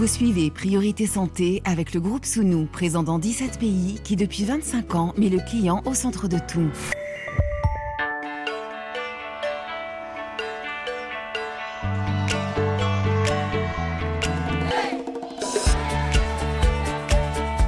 [0.00, 4.94] Vous suivez Priorité Santé avec le groupe Sounou, présent dans 17 pays, qui depuis 25
[4.94, 6.70] ans met le client au centre de tout.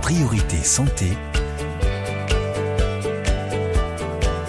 [0.00, 1.08] Priorité Santé.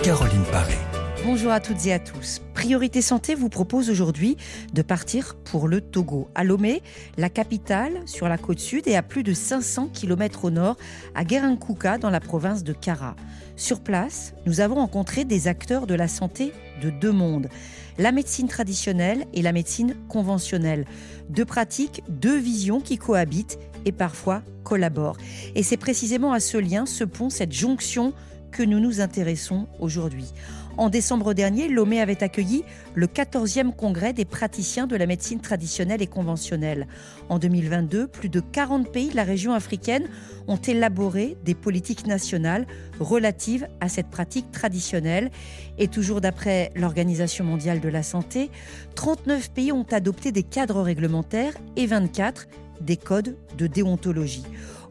[0.01, 0.77] Caroline Paré.
[1.25, 2.39] Bonjour à toutes et à tous.
[2.63, 4.37] Priorité Santé vous propose aujourd'hui
[4.71, 6.29] de partir pour le Togo.
[6.33, 6.81] À Lomé,
[7.17, 10.77] la capitale, sur la côte sud et à plus de 500 km au nord,
[11.13, 13.17] à Guerinkuka, dans la province de Kara.
[13.57, 17.49] Sur place, nous avons rencontré des acteurs de la santé de deux mondes.
[17.97, 20.85] La médecine traditionnelle et la médecine conventionnelle.
[21.27, 25.17] Deux pratiques, deux visions qui cohabitent et parfois collaborent.
[25.55, 28.13] Et c'est précisément à ce lien, ce pont, cette jonction
[28.53, 30.31] que nous nous intéressons aujourd'hui.
[30.75, 32.63] En décembre dernier, Lomé avait accueilli
[32.95, 36.87] le 14e congrès des praticiens de la médecine traditionnelle et conventionnelle.
[37.29, 40.07] En 2022, plus de 40 pays de la région africaine
[40.47, 42.65] ont élaboré des politiques nationales
[42.99, 45.29] relatives à cette pratique traditionnelle.
[45.77, 48.49] Et toujours d'après l'Organisation mondiale de la santé,
[48.95, 52.47] 39 pays ont adopté des cadres réglementaires et 24
[52.81, 54.45] des codes de déontologie.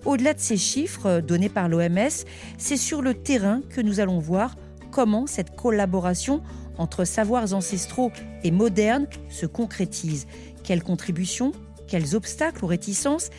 [0.04, 2.24] Au-delà de ces chiffres donnés par l'OMS,
[2.56, 4.54] c'est sur le terrain que nous allons voir
[4.92, 6.42] comment cette collaboration
[6.78, 8.12] entre savoirs ancestraux
[8.44, 10.28] et modernes se concrétise.
[10.62, 11.50] Quelles contributions,
[11.88, 13.30] quels obstacles ou réticences,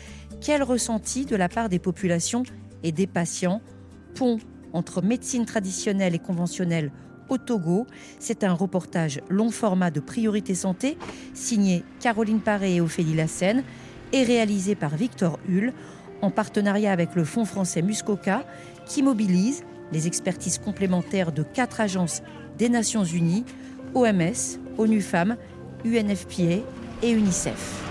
[0.42, 2.42] quels ressentis de la part des populations
[2.82, 3.62] et des patients
[4.14, 4.38] Pont
[4.74, 6.92] entre médecine traditionnelle et conventionnelle
[7.30, 7.86] au Togo?
[8.18, 10.98] C'est un reportage long format de Priorité Santé
[11.32, 13.64] signé Caroline Paré et Ophélie Lassène
[14.12, 15.72] et réalisé par Victor Hull
[16.20, 18.44] en partenariat avec le Fonds français Muscoca
[18.86, 22.22] qui mobilise les expertises complémentaires de quatre agences
[22.58, 23.44] des Nations Unies,
[23.94, 25.36] OMS, ONU Femmes,
[25.84, 26.62] UNFPA
[27.02, 27.82] et UNICEF.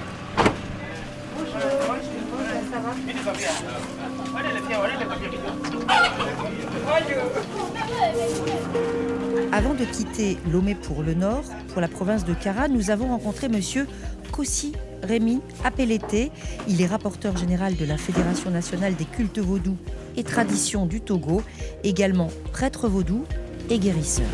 [9.51, 13.49] Avant de quitter Lomé pour le nord, pour la province de Kara, nous avons rencontré
[13.49, 13.87] monsieur
[14.31, 16.31] Kossi Rémi Apelete.
[16.67, 19.77] Il est rapporteur général de la Fédération nationale des cultes vaudous
[20.17, 21.41] et traditions du Togo,
[21.83, 23.25] également prêtre vaudou
[23.69, 24.27] et guérisseur.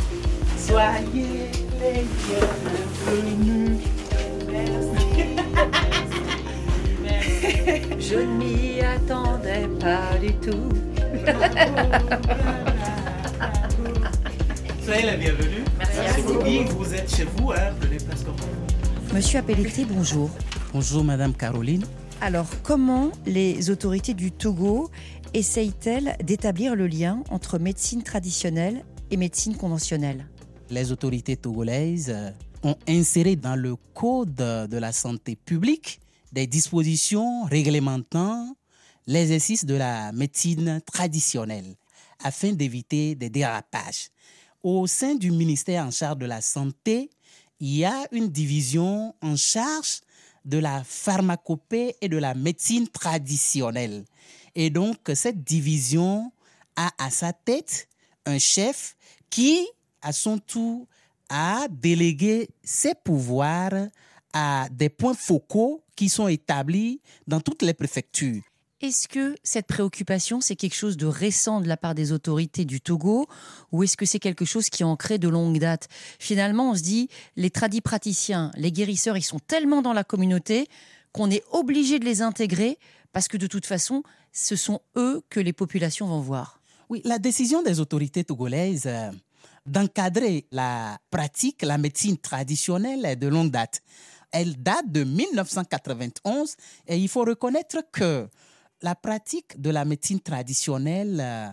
[0.58, 2.04] Soyez les
[3.06, 3.80] bienvenus.
[8.00, 10.70] Je ne m'y attendais pas du tout.
[14.84, 15.64] Soyez les bienvenus.
[15.80, 16.78] Merci beaucoup.
[16.80, 18.28] Vous êtes chez vous, hein, venez presque
[19.14, 20.30] Monsieur Apelete, bonjour.
[20.74, 21.84] Bonjour Madame Caroline.
[22.22, 24.90] Alors, comment les autorités du Togo
[25.34, 30.28] essayent-elles d'établir le lien entre médecine traditionnelle et médecine conventionnelle?
[30.70, 32.32] Les autorités togolaises euh,
[32.64, 36.00] ont inséré dans le Code de la santé publique
[36.32, 38.56] des dispositions réglementant
[39.08, 41.76] l'exercice de la médecine traditionnelle
[42.24, 44.10] afin d'éviter des dérapages.
[44.62, 47.10] Au sein du ministère en charge de la santé,
[47.60, 50.02] il y a une division en charge
[50.46, 54.06] de la pharmacopée et de la médecine traditionnelle.
[54.56, 56.32] Et donc, cette division
[56.76, 57.88] a à sa tête
[58.26, 58.96] un chef
[59.30, 59.68] qui,
[60.02, 60.88] à son tour,
[61.30, 63.88] a délégué ses pouvoirs
[64.34, 68.42] à des points focaux qui sont établis dans toutes les préfectures.
[68.82, 72.80] Est-ce que cette préoccupation, c'est quelque chose de récent de la part des autorités du
[72.80, 73.28] Togo
[73.74, 75.90] ou est-ce que c'est quelque chose qui est ancré de longue date?
[76.18, 80.68] Finalement, on se dit, les tradis praticiens, les guérisseurs, ils sont tellement dans la communauté
[81.12, 82.78] qu'on est obligé de les intégrer
[83.12, 86.60] parce que de toute façon, ce sont eux que les populations vont voir.
[86.90, 89.12] Oui, la décision des autorités togolaises euh,
[89.66, 93.82] d'encadrer la pratique, la médecine traditionnelle est de longue date.
[94.32, 96.56] Elle date de 1991
[96.88, 98.28] et il faut reconnaître que
[98.82, 101.50] la pratique de la médecine traditionnelle euh,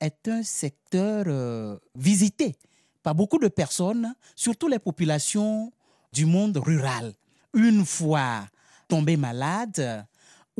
[0.00, 2.56] est un secteur euh, visité
[3.02, 5.72] par beaucoup de personnes, surtout les populations
[6.12, 7.14] du monde rural.
[7.54, 8.46] Une fois
[8.88, 10.06] tombées malades,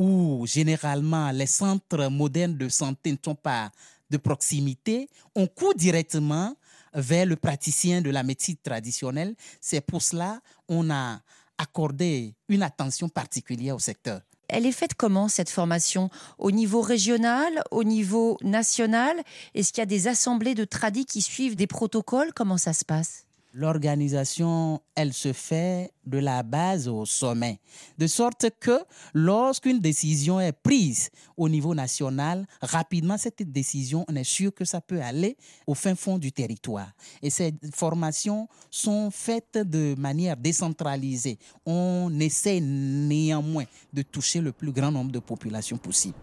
[0.01, 3.71] où généralement les centres modernes de santé ne sont pas
[4.09, 6.57] de proximité, on court directement
[6.95, 9.35] vers le praticien de la médecine traditionnelle.
[9.61, 11.21] C'est pour cela qu'on a
[11.59, 14.23] accordé une attention particulière au secteur.
[14.49, 16.09] Elle est faite comment cette formation?
[16.39, 19.23] Au niveau régional, au niveau national?
[19.55, 22.33] Est-ce qu'il y a des assemblées de tradis qui suivent des protocoles?
[22.35, 23.27] Comment ça se passe?
[23.53, 27.59] L'organisation, elle se fait de la base au sommet,
[27.99, 28.79] de sorte que
[29.13, 34.81] lorsqu'une décision est prise au niveau national, rapidement cette décision, on est sûr que ça
[34.81, 35.37] peut aller
[35.67, 36.93] au fin fond du territoire.
[37.23, 41.37] Et ces formations sont faites de manière décentralisée.
[41.67, 46.15] On essaie néanmoins de toucher le plus grand nombre de populations possible.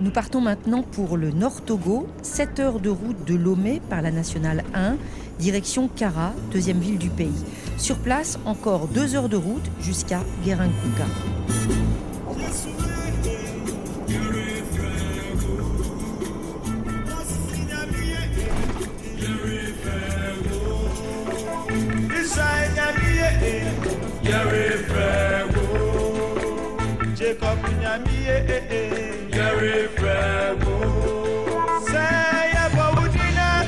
[0.00, 4.12] Nous partons maintenant pour le Nord Togo, 7 heures de route de Lomé par la
[4.12, 4.96] nationale 1,
[5.40, 7.44] direction Kara, deuxième ville du pays.
[7.76, 11.06] Sur place, encore 2 heures de route jusqu'à Guerinkuka.
[24.28, 25.62] Frego.
[27.16, 27.58] Jacob
[29.96, 30.76] Frego.
[32.76, 33.64] Bawudina.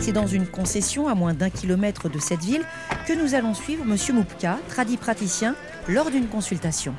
[0.00, 2.64] C'est dans une concession à moins d'un kilomètre de cette ville
[3.06, 5.54] que nous allons suivre Monsieur Moupka, tradit praticien,
[5.88, 6.94] lors d'une consultation.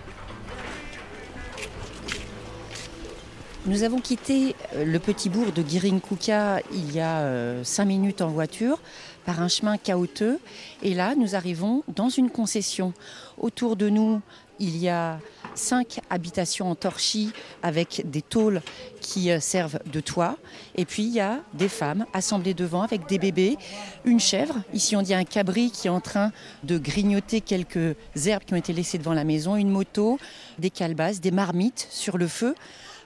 [3.65, 8.21] Nous avons quitté euh, le petit bourg de Girinkuka il y a euh, cinq minutes
[8.21, 8.81] en voiture
[9.25, 10.39] par un chemin caouteux.
[10.81, 12.92] Et là, nous arrivons dans une concession.
[13.38, 14.19] Autour de nous,
[14.60, 15.18] il y a
[15.56, 17.31] cinq habitations en torchis
[17.62, 18.62] avec des tôles
[19.00, 20.36] qui euh, servent de toit.
[20.75, 23.57] Et puis, il y a des femmes assemblées devant avec des bébés,
[24.04, 24.62] une chèvre.
[24.74, 26.33] Ici, on dit un cabri qui est en train
[26.63, 27.95] de grignoter quelques
[28.25, 30.19] herbes qui ont été laissées devant la maison, une moto,
[30.60, 32.56] des calebasses, des marmites sur le feu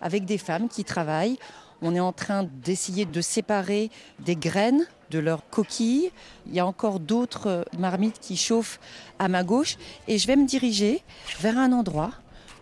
[0.01, 1.38] avec des femmes qui travaillent.
[1.81, 6.11] On est en train d'essayer de séparer des graines de leurs coquilles.
[6.47, 8.79] Il y a encore d'autres marmites qui chauffent
[9.19, 9.77] à ma gauche.
[10.07, 11.03] Et je vais me diriger
[11.39, 12.11] vers un endroit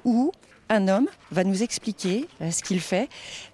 [0.04, 0.32] où
[0.70, 3.10] un homme va nous expliquer euh, ce qu'il fait.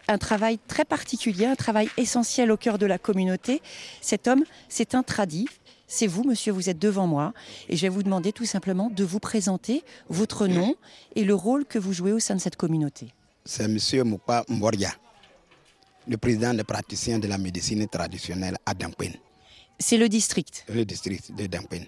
[0.08, 3.62] Un travail très particulier, un travail essentiel au cœur de la communauté.
[4.02, 5.48] Cet homme, c'est un tradit.
[5.88, 7.34] C'est vous, monsieur, vous êtes devant moi.
[7.68, 10.76] Et je vais vous demander tout simplement de vous présenter votre nom
[11.16, 13.14] et le rôle que vous jouez au sein de cette communauté.
[13.46, 13.78] C'est M.
[14.08, 14.92] Moupa Mboria,
[16.08, 19.14] le président des praticiens de la médecine traditionnelle à Dampen,
[19.80, 20.66] C'est le district.
[20.70, 21.86] le district de Dampen.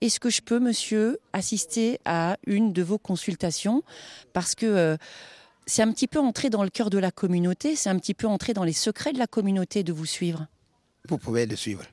[0.00, 3.82] Est-ce que je peux, monsieur, assister à une de vos consultations?
[4.32, 4.96] Parce que euh,
[5.66, 8.26] c'est un petit peu entrer dans le cœur de la communauté, c'est un petit peu
[8.28, 10.46] entrer dans les secrets de la communauté de vous suivre.
[11.08, 11.84] Vous pouvez le suivre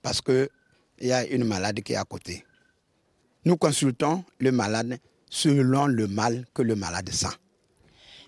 [0.00, 0.48] parce qu'il
[1.02, 2.44] y a une malade qui est à côté.
[3.44, 7.26] Nous consultons le malade selon le mal que le malade sent.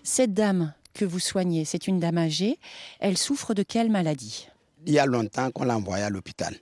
[0.07, 2.59] Cette dame que vous soignez, c'est une dame âgée.
[2.99, 4.47] Elle souffre de quelle maladie?
[4.85, 6.55] Il y a longtemps qu'on l'a envoyée à l'hôpital.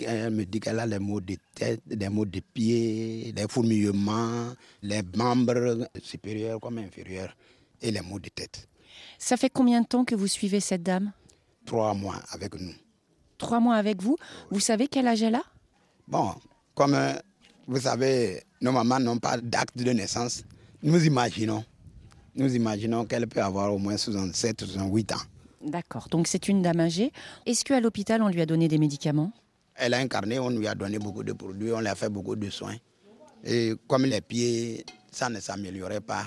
[0.00, 4.52] Elle me dit qu'elle a les maux de tête, des maux de pied, des fourmillements,
[4.82, 7.36] les membres supérieurs comme inférieurs
[7.82, 8.68] et les maux de tête.
[9.18, 11.10] Ça fait combien de temps que vous suivez cette dame?
[11.64, 12.74] Trois mois avec nous.
[13.36, 14.16] Trois mois avec vous?
[14.50, 15.42] Vous savez quel âge elle a?
[16.06, 16.36] Bon,
[16.76, 17.14] comme euh,
[17.66, 20.44] vous savez, nos mamans n'ont pas d'acte de naissance,
[20.84, 21.64] nous imaginons,
[22.36, 25.16] nous imaginons qu'elle peut avoir au moins 67 ou 68 ans.
[25.62, 27.12] D'accord, donc c'est une dame âgée.
[27.46, 29.32] Est-ce qu'à l'hôpital, on lui a donné des médicaments?
[29.74, 32.36] Elle a incarné, on lui a donné beaucoup de produits, on lui a fait beaucoup
[32.36, 32.76] de soins.
[33.44, 36.26] Et comme les pieds, ça ne s'améliorait pas,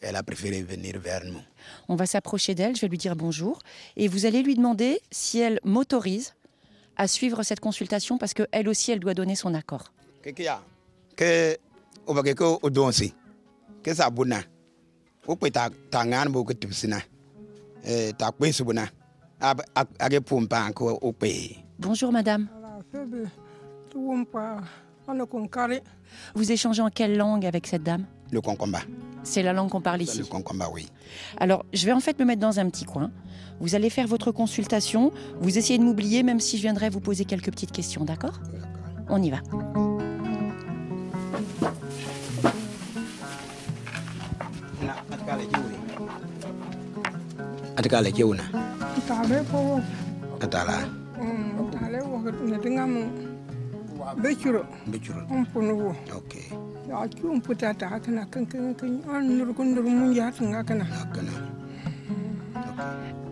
[0.00, 1.40] elle a préféré venir vers nous.
[1.88, 3.58] On va s'approcher d'elle, je vais lui dire bonjour.
[3.96, 6.34] Et vous allez lui demander si elle m'autorise
[6.96, 9.92] à suivre cette consultation parce qu'elle aussi, elle doit donner son accord.
[10.22, 10.62] Qu'est-ce qu'il y a
[11.16, 11.56] Que
[15.52, 16.00] ta ta
[19.40, 19.60] ab
[21.18, 21.58] pays.
[21.78, 22.48] Bonjour madame.
[26.34, 28.04] Vous échangez en quelle langue avec cette dame?
[28.30, 28.80] Le concomba,
[29.22, 30.22] C'est la langue qu'on parle le ici.
[30.28, 30.86] concomba, oui.
[31.38, 33.10] Alors, je vais en fait me mettre dans un petit coin.
[33.60, 35.12] Vous allez faire votre consultation.
[35.40, 38.38] Vous essayez de m'oublier, même si je viendrai vous poser quelques petites questions, d'accord
[39.08, 39.38] On y va.
[47.76, 48.42] Atkale kiuna,
[49.06, 49.78] tale po
[50.40, 50.78] atala,
[51.20, 52.92] mm tale wo ne dingam
[54.22, 55.20] becuro bichuru.
[55.30, 56.48] on pono wo Okay,
[56.88, 60.64] ya chum puta ta kana kan kan kan an nur kun nur mun ya tanga
[60.64, 61.32] kana akana.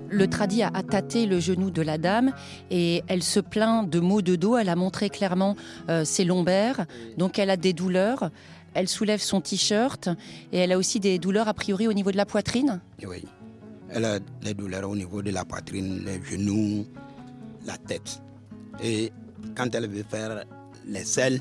[0.09, 2.33] Le tradit a, a tâté le genou de la dame
[2.71, 4.57] et elle se plaint de maux de dos.
[4.57, 5.57] Elle a montré clairement
[5.89, 6.87] euh, ses lombaires,
[7.19, 8.31] donc elle a des douleurs.
[8.79, 10.11] Elle soulève son t-shirt
[10.53, 12.83] et elle a aussi des douleurs a priori au niveau de la poitrine.
[13.07, 13.25] Oui.
[13.89, 16.87] Elle a des douleurs au niveau de la poitrine, les genoux,
[17.65, 18.21] la tête.
[18.83, 19.11] Et
[19.57, 20.45] quand elle veut faire
[20.87, 21.41] les selles,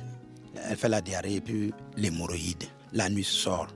[0.69, 2.63] elle fait la diarrhée et puis l'hémorroïde.
[2.93, 3.67] La nuit sort.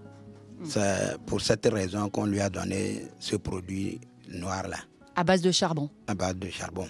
[0.63, 3.99] C'est pour cette raison qu'on lui a donné ce produit
[4.29, 4.77] noir-là,
[5.17, 5.89] À base de charbon.
[6.07, 6.87] à base de charbon.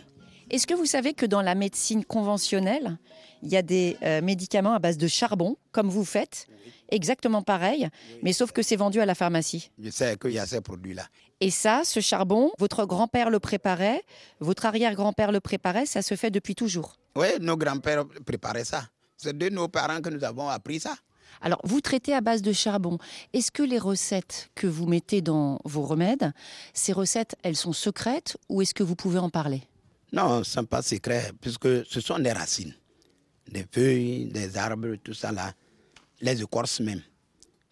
[0.50, 2.98] Est-ce que vous savez que dans la médecine conventionnelle,
[3.44, 6.48] il y a des euh, médicaments à base de charbon, comme vous faites,
[6.90, 7.88] exactement pareil,
[8.24, 9.70] mais sauf que c'est vendu à la pharmacie.
[9.78, 11.06] Je sais qu'il y a ces produits-là.
[11.40, 14.02] Et ça, ce charbon, votre grand-père le préparait,
[14.40, 16.96] votre arrière-grand-père le préparait, ça se fait depuis toujours.
[17.16, 18.84] Oui, nos grands-pères préparaient ça.
[19.18, 20.96] C'est de nos parents que nous avons appris ça.
[21.42, 22.98] Alors, vous traitez à base de charbon.
[23.34, 26.34] Est-ce que les recettes que vous mettez dans vos remèdes,
[26.74, 29.62] ces recettes, elles sont secrètes ou est-ce que vous pouvez en parler?
[30.12, 32.74] Non, ce n'est pas secret, puisque ce sont des racines,
[33.52, 35.54] des feuilles, des arbres, tout ça là,
[36.22, 37.02] les écorces même.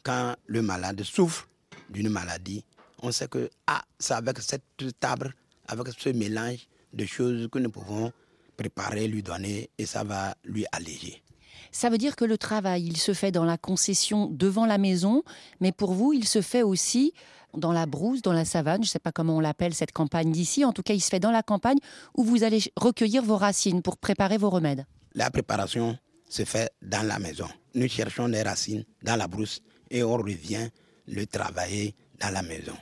[0.03, 1.47] Quand le malade souffre
[1.89, 2.63] d'une maladie,
[3.01, 4.63] on sait que ah, c'est avec cet
[5.03, 5.31] arbre,
[5.67, 8.11] avec ce mélange de choses que nous pouvons
[8.55, 11.21] préparer, lui donner, et ça va lui alléger.
[11.71, 15.23] Ça veut dire que le travail, il se fait dans la concession devant la maison,
[15.59, 17.13] mais pour vous, il se fait aussi
[17.55, 20.31] dans la brousse, dans la savane, je ne sais pas comment on l'appelle cette campagne
[20.31, 21.77] d'ici, en tout cas il se fait dans la campagne
[22.15, 24.85] où vous allez recueillir vos racines pour préparer vos remèdes.
[25.15, 25.97] La préparation
[26.29, 27.47] se fait dans la maison.
[27.73, 30.69] Nous cherchons les racines dans la brousse et on revient
[31.07, 32.73] le travailler dans la maison.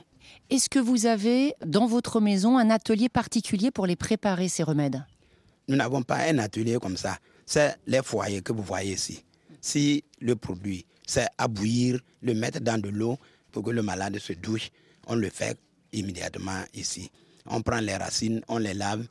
[0.50, 5.04] Est-ce que vous avez dans votre maison un atelier particulier pour les préparer, ces remèdes?
[5.68, 7.18] Nous n'avons pas un atelier comme ça.
[7.46, 9.22] C'est les foyers que vous voyez ici.
[9.60, 13.16] Si le produit, c'est à bouillir, le mettre dans de l'eau
[13.52, 14.70] pour que le malade se douche,
[15.06, 15.56] on le fait
[15.92, 17.10] immédiatement ici.
[17.46, 19.06] On prend les racines, on les lave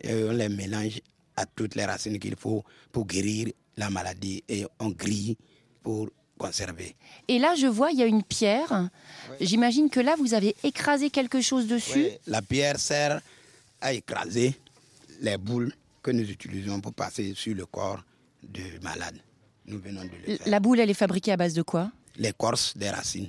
[0.00, 1.00] et on les mélange
[1.36, 5.36] à toutes les racines qu'il faut pour guérir la maladie et on grille
[5.82, 6.08] pour
[6.38, 6.94] conserver.
[7.28, 8.88] Et là, je vois, il y a une pierre.
[9.40, 12.04] J'imagine que là, vous avez écrasé quelque chose dessus.
[12.04, 13.20] Oui, La pierre sert
[13.80, 14.54] à écraser
[15.20, 18.02] les boules que nous utilisons pour passer sur le corps
[18.42, 19.16] du malade.
[19.66, 20.48] Nous venons de le faire.
[20.48, 21.90] La boule, elle est fabriquée à base de quoi?
[22.16, 23.28] L'écorce des racines.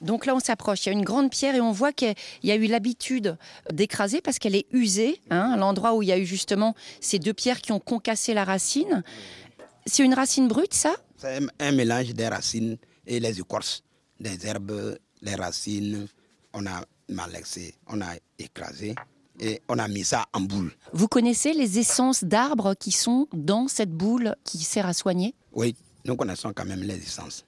[0.00, 0.84] Donc là, on s'approche.
[0.84, 3.38] Il y a une grande pierre et on voit qu'il y a eu l'habitude
[3.72, 5.20] d'écraser parce qu'elle est usée.
[5.30, 8.44] hein, l'endroit où il y a eu justement ces deux pierres qui ont concassé la
[8.44, 9.02] racine.
[9.86, 10.94] C'est une racine brute, ça?
[11.16, 12.76] C'est un- un mélange des racines
[13.06, 13.82] et les écorces,
[14.20, 16.06] des herbes, les racines.
[16.52, 18.94] On a malaxé, on a écrasé
[19.40, 20.72] et on a mis ça en boule.
[20.92, 25.34] Vous connaissez les essences d'arbres qui sont dans cette boule qui sert à soigner?
[25.52, 25.74] Oui,
[26.04, 27.44] nous connaissons quand même les essences.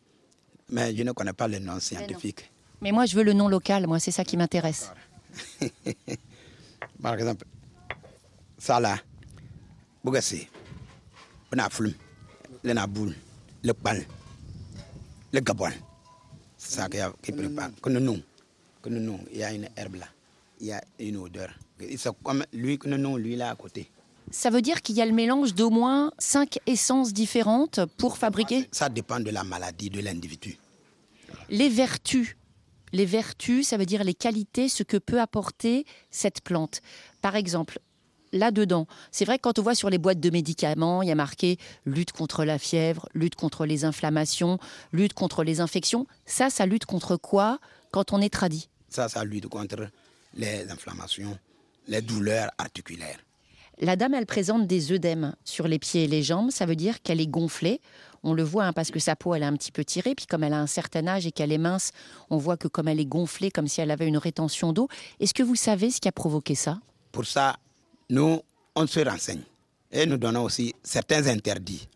[0.70, 2.50] Mais je ne connais pas le nom scientifique.
[2.80, 3.86] Mais moi, je veux le nom local.
[3.86, 4.90] Moi, c'est ça qui m'intéresse.
[7.02, 7.46] Par exemple,
[8.58, 8.98] ça là,
[10.02, 10.48] Bougassi,
[11.52, 11.94] on a flume,
[12.62, 13.14] le naboule,
[13.62, 14.04] le bal,
[15.32, 15.70] le gabon.
[16.56, 17.70] C'est ça qui, prépare.
[17.82, 18.20] Que nous, nous,
[18.82, 20.06] que nous, il y a une herbe là,
[20.60, 21.50] il y a une odeur.
[21.96, 23.90] C'est comme lui, nous, lui là à côté.
[24.30, 28.66] Ça veut dire qu'il y a le mélange d'au moins cinq essences différentes pour fabriquer
[28.72, 30.58] Ça dépend de la maladie de l'individu.
[31.48, 32.36] les vertus.
[32.92, 36.80] Les vertus, ça veut dire les qualités, ce que peut apporter cette plante.
[37.20, 37.78] Par exemple,
[38.32, 41.14] là-dedans, c'est vrai que quand on voit sur les boîtes de médicaments, il y a
[41.16, 44.58] marqué lutte contre la fièvre, lutte contre les inflammations,
[44.92, 46.06] lutte contre les infections.
[46.24, 47.58] Ça, ça lutte contre quoi
[47.92, 48.68] quand on est tradit?
[48.88, 49.88] Ça, ça lutte contre
[50.34, 51.38] les inflammations,
[51.86, 53.18] les douleurs articulaires.
[53.78, 56.50] La dame, elle présente des œdèmes sur les pieds et les jambes.
[56.50, 57.82] Ça veut dire qu'elle est gonflée.
[58.22, 60.14] On le voit hein, parce que sa peau, elle est un petit peu tirée.
[60.14, 61.92] Puis comme elle a un certain âge et qu'elle est mince,
[62.30, 64.88] on voit que comme elle est gonflée, comme si elle avait une rétention d'eau.
[65.20, 66.80] Est-ce que vous savez ce qui a provoqué ça?
[67.12, 67.56] Pour ça,
[68.08, 68.40] nous,
[68.74, 69.42] on se renseigne
[69.92, 71.86] et nous donnons aussi certains interdits.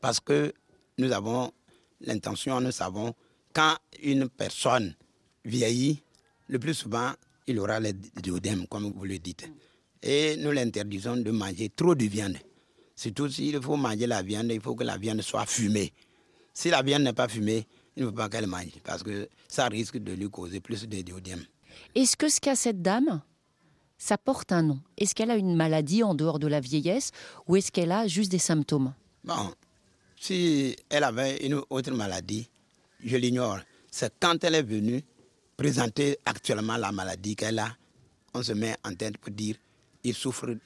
[0.00, 0.52] Parce que
[0.98, 1.50] nous avons
[2.00, 3.12] l'intention, nous savons,
[3.52, 4.94] quand une personne
[5.44, 6.02] vieillit,
[6.46, 7.12] le plus souvent,
[7.46, 9.50] il aura les diodèmes, comme vous le dites.
[10.02, 12.36] Et nous l'interdisons de manger trop de viande.
[12.96, 15.92] Surtout s'il faut manger la viande, il faut que la viande soit fumée.
[16.52, 19.66] Si la viande n'est pas fumée, il ne faut pas qu'elle mange, parce que ça
[19.66, 21.44] risque de lui causer plus de diodèmes.
[21.94, 23.22] Est-ce que ce qu'a cette dame,
[23.98, 24.80] ça porte un nom?
[24.96, 27.10] Est-ce qu'elle a une maladie en dehors de la vieillesse
[27.46, 28.94] ou est-ce qu'elle a juste des symptômes?
[29.24, 29.52] Bon,
[30.20, 32.48] si elle avait une autre maladie,
[33.04, 33.60] je l'ignore.
[33.90, 35.02] C'est quand elle est venue
[35.56, 37.68] présenter actuellement la maladie qu'elle a,
[38.34, 39.56] on se met en tête pour dire
[40.02, 40.56] il souffre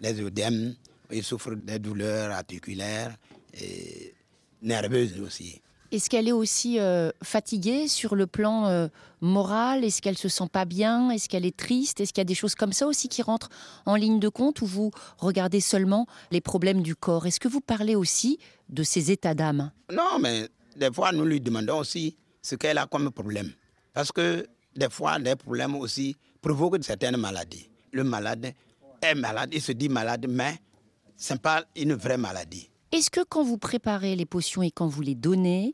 [0.00, 0.74] des œdèmes,
[1.10, 3.16] il souffre des douleurs articulaires
[3.54, 4.14] et
[4.62, 5.60] nerveuses aussi.
[5.90, 8.88] Est-ce qu'elle est aussi euh, fatiguée sur le plan euh,
[9.22, 9.84] moral?
[9.84, 11.08] Est-ce qu'elle se sent pas bien?
[11.10, 12.00] Est-ce qu'elle est triste?
[12.00, 13.48] Est-ce qu'il y a des choses comme ça aussi qui rentrent
[13.86, 17.26] en ligne de compte ou vous regardez seulement les problèmes du corps?
[17.26, 19.72] Est-ce que vous parlez aussi de ces états d'âme?
[19.90, 23.50] Non, mais des fois, nous lui demandons aussi ce qu'elle a comme problème.
[23.98, 27.68] Parce que des fois, des problèmes aussi provoquent certaines maladies.
[27.90, 28.52] Le malade
[29.02, 30.56] est malade, il se dit malade, mais
[31.16, 32.70] ce n'est pas une vraie maladie.
[32.92, 35.72] Est-ce que quand vous préparez les potions et quand vous les donnez,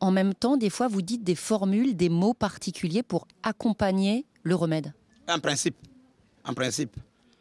[0.00, 4.54] en même temps, des fois, vous dites des formules, des mots particuliers pour accompagner le
[4.54, 4.92] remède?
[5.26, 5.76] En principe,
[6.44, 6.94] en principe.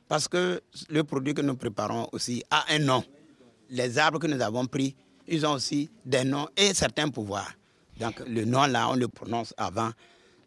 [0.07, 3.03] Parce que le produit que nous préparons aussi a un nom.
[3.69, 4.95] Les arbres que nous avons pris,
[5.27, 7.51] ils ont aussi des noms et certains pouvoirs.
[8.00, 9.91] Donc le nom là, on le prononce avant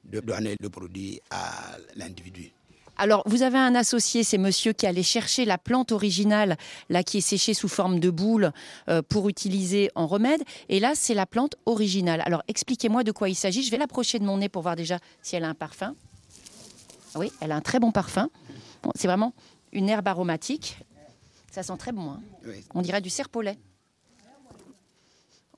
[0.05, 2.53] de donner le produit à l'individu.
[2.97, 6.57] Alors, vous avez un associé, c'est monsieur qui allait chercher la plante originale,
[6.89, 8.53] là qui est séchée sous forme de boule
[8.89, 10.43] euh, pour utiliser en remède.
[10.69, 12.23] Et là, c'est la plante originale.
[12.25, 13.65] Alors, expliquez-moi de quoi il s'agit.
[13.65, 15.97] Je vais l'approcher de mon nez pour voir déjà si elle a un parfum.
[17.17, 18.29] Oui, elle a un très bon parfum.
[18.85, 19.35] Bon, c'est vraiment
[19.73, 20.79] une herbe aromatique.
[21.51, 22.11] Ça sent très bon.
[22.13, 22.21] hein.
[22.47, 22.65] Oui.
[22.75, 23.59] On dirait du serpolet.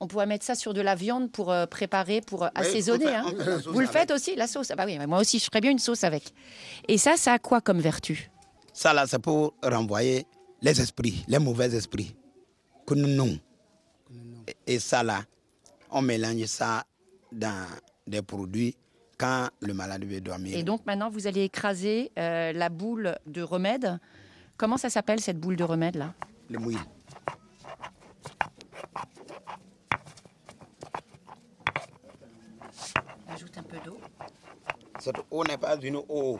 [0.00, 3.14] On pourrait mettre ça sur de la viande pour euh, préparer, pour euh, Oui, assaisonner.
[3.14, 3.24] hein.
[3.66, 3.90] Vous le avec.
[3.90, 4.70] faites aussi, la sauce?
[4.70, 6.32] Ah bah oui, moi aussi, je ferais bien une sauce avec.
[6.88, 8.30] Et ça, ça a quoi comme vertu?
[8.74, 10.26] Ça là, c'est pour renvoyer
[10.60, 12.14] les esprits, les mauvais esprits.
[12.86, 13.36] Que nous
[14.66, 15.22] Et ça là,
[15.90, 16.84] on mélange ça
[17.32, 17.66] dans
[18.06, 18.76] des produits
[19.18, 20.56] quand le malade veut dormir.
[20.58, 23.98] Et donc maintenant, vous allez écraser euh, la boule de remède.
[24.58, 26.12] Comment ça s'appelle cette boule de remède là?
[26.50, 26.78] Le mouille.
[33.28, 33.98] Ajoute un peu d'eau.
[35.00, 36.38] Cette eau n'est pas une eau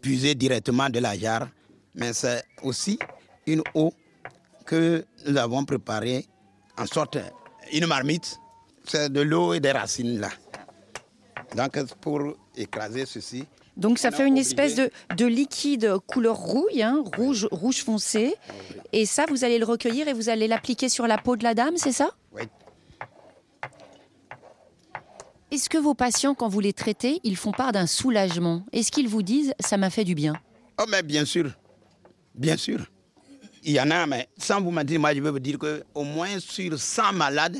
[0.00, 1.48] puisée directement de la jarre,
[1.94, 2.98] mais c'est aussi
[3.46, 3.92] une eau
[4.66, 6.26] que nous avons préparée
[6.78, 7.18] en sorte
[7.72, 8.38] une marmite.
[8.86, 10.28] C'est de l'eau et des racines là.
[11.56, 12.20] Donc pour
[12.56, 13.44] écraser ceci,
[13.76, 14.48] Donc ça fait une obligé.
[14.48, 18.34] espèce de, de liquide couleur rouille, hein, rouge, rouge foncé.
[18.92, 21.54] Et ça, vous allez le recueillir et vous allez l'appliquer sur la peau de la
[21.54, 22.10] dame, c'est ça?
[22.34, 22.42] Oui,
[25.54, 28.64] Est-ce que vos patients, quand vous les traitez, ils font part d'un soulagement?
[28.72, 30.32] Est-ce qu'ils vous disent ça m'a fait du bien?
[30.80, 31.48] Oh, mais bien sûr.
[32.34, 32.84] Bien sûr.
[33.62, 36.40] Il y en a, mais sans vous mentir, moi, je veux vous dire qu'au moins
[36.40, 37.56] sur 100 malades,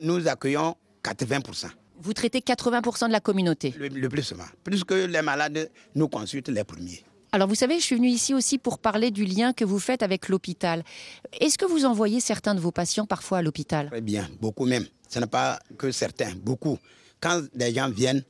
[0.00, 1.66] nous accueillons 80%.
[2.00, 3.74] Vous traitez 80% de la communauté.
[3.78, 4.46] Le, le plus souvent.
[4.64, 7.04] Plus que les malades nous consultent les premiers.
[7.32, 10.02] Alors vous savez, je suis venue ici aussi pour parler du lien que vous faites
[10.02, 10.82] avec l'hôpital.
[11.38, 13.88] Est-ce que vous envoyez certains de vos patients parfois à l'hôpital?
[13.90, 14.86] Très bien, beaucoup même.
[15.10, 16.78] Ce n'est pas que certains, beaucoup.
[17.20, 18.22] Quand des gens viennent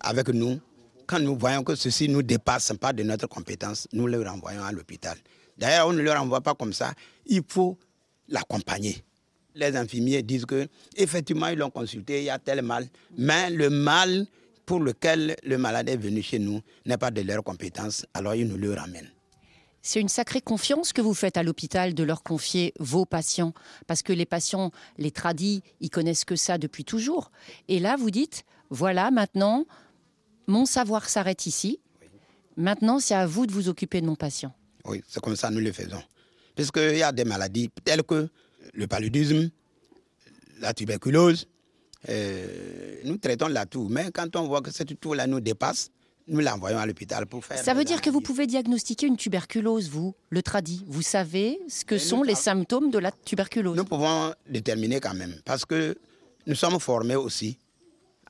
[0.00, 0.60] avec nous,
[1.06, 4.72] quand nous voyons que ceci nous dépasse pas de notre compétence, nous les renvoyons à
[4.72, 5.16] l'hôpital.
[5.58, 6.92] D'ailleurs, on ne le renvoie pas comme ça.
[7.26, 7.78] Il faut
[8.28, 9.02] l'accompagner.
[9.54, 13.70] Les infirmiers disent que effectivement ils l'ont consulté, il y a tel mal, mais le
[13.70, 14.26] mal
[14.66, 18.48] pour lequel le malade est venu chez nous n'est pas de leur compétence, alors ils
[18.48, 19.13] nous le ramènent.
[19.86, 23.52] C'est une sacrée confiance que vous faites à l'hôpital de leur confier vos patients.
[23.86, 27.30] Parce que les patients, les tradis, ils connaissent que ça depuis toujours.
[27.68, 29.66] Et là, vous dites, voilà, maintenant,
[30.46, 31.80] mon savoir s'arrête ici.
[32.56, 34.54] Maintenant, c'est à vous de vous occuper de mon patient.
[34.86, 36.02] Oui, c'est comme ça nous le faisons.
[36.56, 38.30] Puisqu'il y a des maladies telles que
[38.72, 39.50] le paludisme,
[40.60, 41.46] la tuberculose,
[42.08, 43.88] euh, nous traitons la toux.
[43.90, 45.90] Mais quand on voit que cette toux-là nous dépasse,
[46.26, 47.58] nous l'envoyons à l'hôpital pour faire.
[47.58, 50.84] Ça veut dire que vous pouvez diagnostiquer une tuberculose, vous, le tradi.
[50.86, 53.76] Vous savez ce que Mais nous sont les symptômes de la tuberculose.
[53.76, 55.96] Nous pouvons déterminer quand même, parce que
[56.46, 57.58] nous sommes formés aussi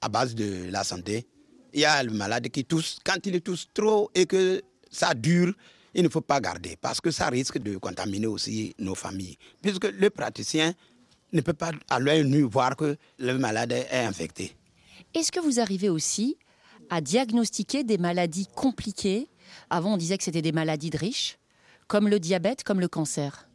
[0.01, 1.27] à base de la santé.
[1.73, 2.99] Il y a le malade qui tousse.
[3.05, 5.53] Quand il tousse trop et que ça dure,
[5.95, 9.37] il ne faut pas garder, parce que ça risque de contaminer aussi nos familles.
[9.63, 10.73] Puisque le praticien
[11.33, 14.57] ne peut pas à l'œil nu voir que le malade est infecté.
[15.15, 16.37] Est-ce que vous arrivez aussi
[16.91, 19.29] à diagnostiquer des maladies compliquées
[19.71, 21.39] Avant, on disait que c'était des maladies de riches,
[21.87, 23.49] comme le diabète, comme le cancer.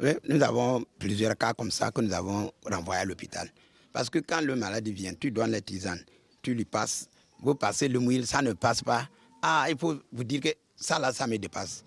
[0.00, 3.50] Oui, nous avons plusieurs cas comme ça que nous avons renvoyés à l'hôpital.
[3.92, 6.00] Parce que quand le malade vient, tu donnes les tisanes,
[6.42, 7.08] tu lui passes,
[7.42, 9.08] vous passez le mouille, ça ne passe pas.
[9.42, 11.84] Ah, il faut vous dire que ça là, ça me dépasse.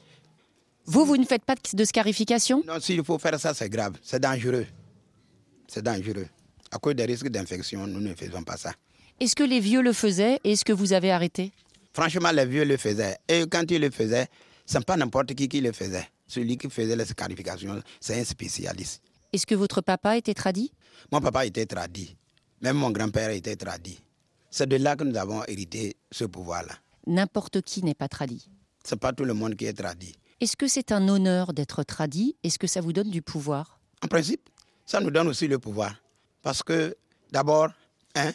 [0.86, 2.62] Vous, vous ne faites pas de scarification?
[2.68, 4.66] Non, s'il faut faire ça, c'est grave, c'est dangereux.
[5.68, 6.28] C'est dangereux.
[6.72, 8.74] À cause des risques d'infection, nous ne faisons pas ça.
[9.20, 11.52] Est-ce que les vieux le faisaient et est-ce que vous avez arrêté?
[11.94, 13.18] Franchement, les vieux le faisaient.
[13.28, 14.28] Et quand ils le faisaient,
[14.66, 16.08] ce n'est pas n'importe qui qui le faisait.
[16.28, 19.02] Celui qui faisait les scarifications, c'est un spécialiste.
[19.32, 20.72] Est-ce que votre papa était tradit?
[21.12, 22.16] Mon papa était tradit.
[22.62, 24.00] Même mon grand-père était tradit.
[24.50, 26.74] C'est de là que nous avons hérité ce pouvoir-là.
[27.08, 28.48] N'importe qui n'est pas tradit.
[28.86, 30.16] Ce n'est pas tout le monde qui est tradit.
[30.40, 32.36] Est-ce que c'est un honneur d'être tradit?
[32.44, 33.80] Est-ce que ça vous donne du pouvoir?
[34.04, 34.50] En principe,
[34.86, 35.96] ça nous donne aussi le pouvoir.
[36.42, 36.96] Parce que,
[37.32, 37.70] d'abord,
[38.16, 38.32] hein,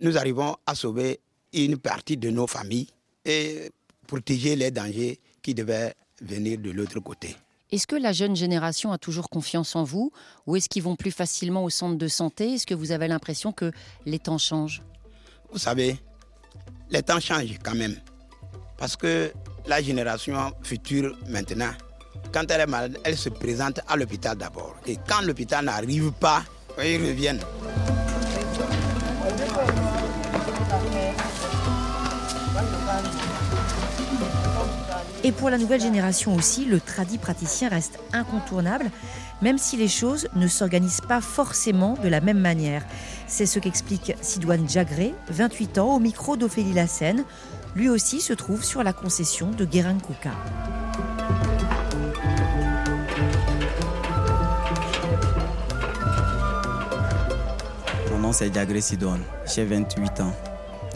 [0.00, 1.20] nous arrivons à sauver
[1.52, 2.88] une partie de nos familles
[3.24, 3.70] et
[4.06, 7.36] protéger les dangers qui devaient venir de l'autre côté.
[7.72, 10.10] Est-ce que la jeune génération a toujours confiance en vous
[10.46, 12.54] Ou est-ce qu'ils vont plus facilement au centre de santé?
[12.54, 13.70] Est-ce que vous avez l'impression que
[14.06, 14.82] les temps changent?
[15.52, 15.96] Vous savez,
[16.90, 17.96] les temps changent quand même.
[18.76, 19.32] Parce que
[19.66, 21.70] la génération future maintenant,
[22.32, 24.74] quand elle est malade, elle se présente à l'hôpital d'abord.
[24.86, 26.42] Et quand l'hôpital n'arrive pas,
[26.78, 27.40] ils reviennent.
[35.30, 38.90] Et pour la nouvelle génération aussi, le tradit praticien reste incontournable,
[39.42, 42.84] même si les choses ne s'organisent pas forcément de la même manière.
[43.28, 47.22] C'est ce qu'explique Sidoine Jagré, 28 ans, au micro d'Ophélie Lassène.
[47.76, 50.32] Lui aussi se trouve sur la concession de Guérin-Kouka.
[58.10, 60.49] Mon nom c'est Diagré Sidoine, j'ai 28 ans.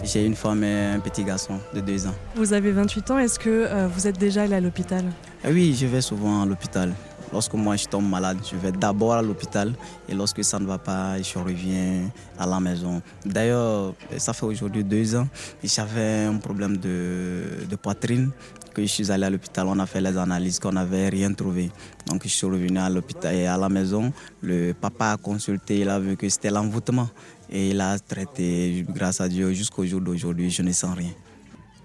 [0.04, 2.14] J'ai une femme et un petit garçon de 2 ans.
[2.36, 5.02] Vous avez 28 ans, est-ce que euh, vous êtes déjà allé à l'hôpital?
[5.42, 6.92] Et oui, je vais souvent à l'hôpital.
[7.32, 9.72] Lorsque moi je tombe malade, je vais d'abord à l'hôpital
[10.08, 13.00] et lorsque ça ne va pas, je reviens à la maison.
[13.24, 15.26] D'ailleurs, ça fait aujourd'hui deux ans,
[15.62, 18.30] j'avais un problème de, de poitrine
[18.74, 21.70] que je suis allé à l'hôpital, on a fait les analyses, qu'on n'avait rien trouvé.
[22.06, 24.12] Donc je suis revenu à l'hôpital et à la maison.
[24.42, 27.08] Le papa a consulté, il a vu que c'était l'envoûtement
[27.54, 31.12] et il a traité, grâce à Dieu, jusqu'au jour d'aujourd'hui, je ne sens rien.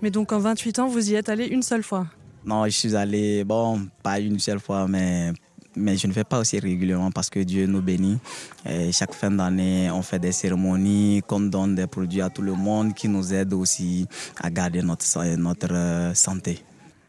[0.01, 2.07] Mais donc en 28 ans, vous y êtes allé une seule fois?
[2.43, 5.31] Non, je suis allé, bon, pas une seule fois, mais
[5.75, 8.17] mais je ne fais pas aussi régulièrement parce que Dieu nous bénit.
[8.65, 12.53] Et chaque fin d'année, on fait des cérémonies, qu'on donne des produits à tout le
[12.53, 14.07] monde qui nous aident aussi
[14.41, 16.59] à garder notre, notre euh, santé.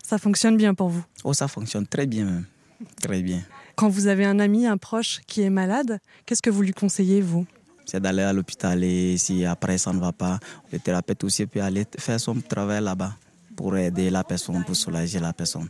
[0.04, 1.02] Ça fonctionne bien pour vous?
[1.24, 2.44] Oh, ça fonctionne très bien même.
[3.00, 3.40] Très bien.
[3.76, 7.22] Quand vous avez un ami, un proche qui est malade, qu'est-ce que vous lui conseillez,
[7.22, 7.46] vous?
[7.90, 10.38] C'est d'aller à l'hôpital et si après ça ne va pas,
[10.72, 13.14] le thérapeute aussi peut aller faire son travail là-bas
[13.56, 15.68] pour aider la personne, pour soulager la personne.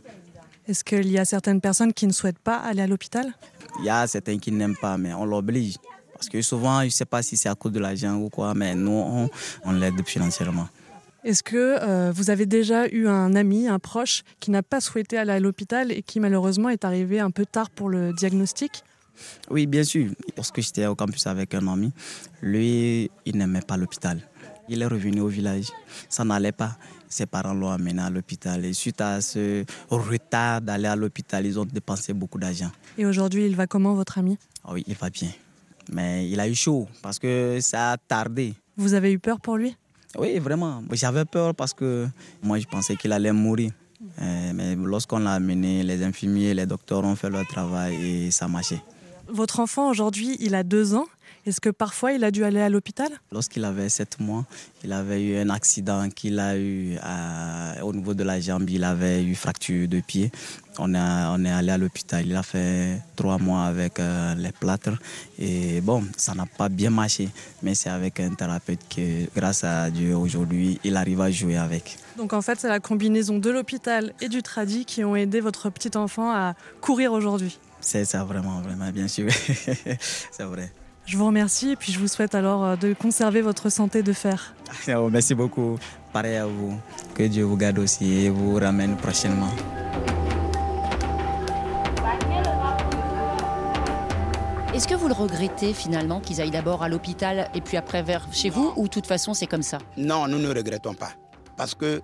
[0.67, 3.33] Est-ce qu'il y a certaines personnes qui ne souhaitent pas aller à l'hôpital?
[3.79, 5.77] Il y a certains qui n'aiment pas, mais on l'oblige.
[6.13, 8.53] Parce que souvent, je ne sais pas si c'est à cause de l'argent ou quoi,
[8.53, 9.27] mais nous, on,
[9.65, 10.67] on l'aide financièrement.
[11.23, 15.17] Est-ce que euh, vous avez déjà eu un ami, un proche, qui n'a pas souhaité
[15.17, 18.83] aller à l'hôpital et qui malheureusement est arrivé un peu tard pour le diagnostic?
[19.49, 20.11] Oui, bien sûr.
[20.35, 21.91] Lorsque j'étais au campus avec un ami,
[22.41, 24.19] lui, il n'aimait pas l'hôpital.
[24.69, 25.67] Il est revenu au village.
[26.09, 26.77] Ça n'allait pas.
[27.09, 28.63] Ses parents l'ont amené à l'hôpital.
[28.63, 32.71] Et suite à ce retard d'aller à l'hôpital, ils ont dépensé beaucoup d'argent.
[32.97, 34.37] Et aujourd'hui, il va comment, votre ami?
[34.63, 35.29] Ah Oui, il va bien.
[35.91, 38.53] Mais il a eu chaud parce que ça a tardé.
[38.77, 39.75] Vous avez eu peur pour lui?
[40.17, 40.83] Oui, vraiment.
[40.91, 42.07] J'avais peur parce que
[42.41, 43.71] moi, je pensais qu'il allait mourir.
[44.21, 48.47] Euh, mais lorsqu'on l'a amené, les infirmiers, les docteurs ont fait leur travail et ça
[48.47, 48.81] marchait.
[49.33, 51.05] Votre enfant, aujourd'hui, il a deux ans.
[51.45, 53.09] Est-ce que parfois il a dû aller à l'hôpital?
[53.31, 54.45] Lorsqu'il avait sept mois,
[54.83, 58.69] il avait eu un accident qu'il a eu à- au niveau de la jambe.
[58.69, 60.31] Il avait eu fracture de pied.
[60.77, 62.27] On, a, on est allé à l'hôpital.
[62.27, 64.91] Il a fait trois mois avec euh, les plâtres.
[65.39, 67.29] Et bon, ça n'a pas bien marché.
[67.63, 71.97] Mais c'est avec un thérapeute que, grâce à Dieu, aujourd'hui, il arrive à jouer avec.
[72.17, 75.71] Donc en fait, c'est la combinaison de l'hôpital et du tradi qui ont aidé votre
[75.71, 77.57] petit enfant à courir aujourd'hui.
[77.81, 79.29] C'est ça vraiment, vraiment, bien sûr.
[80.31, 80.71] c'est vrai.
[81.05, 84.13] Je vous remercie et puis je vous souhaite alors euh, de conserver votre santé de
[84.13, 84.55] fer.
[84.95, 85.77] Oh, Merci beaucoup.
[86.13, 86.79] Pareil à vous.
[87.15, 89.49] Que Dieu vous garde aussi et vous ramène prochainement.
[94.73, 98.25] Est-ce que vous le regrettez finalement qu'ils aillent d'abord à l'hôpital et puis après vers
[98.31, 99.79] chez vous ou de toute façon c'est comme ça?
[99.97, 101.11] Non, nous ne regrettons pas.
[101.57, 102.01] Parce que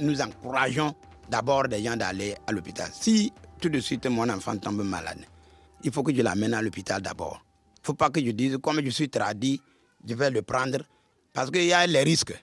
[0.00, 0.94] nous encourageons
[1.28, 2.88] d'abord les gens d'aller à l'hôpital.
[2.92, 3.32] Si
[3.66, 5.18] tout de suite mon enfant tombe malade,
[5.82, 7.42] il faut que je l'amène à l'hôpital d'abord.
[7.78, 9.60] Il ne faut pas que je dise, comme je suis tradit,
[10.06, 10.78] je vais le prendre.
[11.32, 12.34] Parce qu'il y a les risques.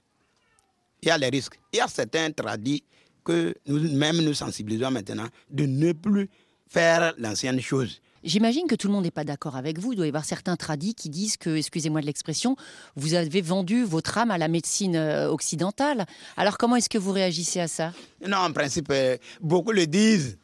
[1.01, 1.57] Il y a les risques.
[1.71, 2.83] Il y a certains tradis
[3.23, 6.29] que nous-mêmes nous sensibilisons maintenant de ne plus
[6.67, 8.01] faire l'ancienne chose.
[8.25, 9.93] J'imagine que tout le monde n'est pas d'accord avec vous.
[9.93, 12.57] Il doit y avoir certains tradis qui disent que, excusez-moi de l'expression,
[12.97, 16.05] vous avez vendu votre âme à la médecine euh, occidentale.
[16.35, 17.93] Alors comment est-ce que vous réagissez à ça?
[18.27, 20.37] Non, en principe, euh, beaucoup le disent.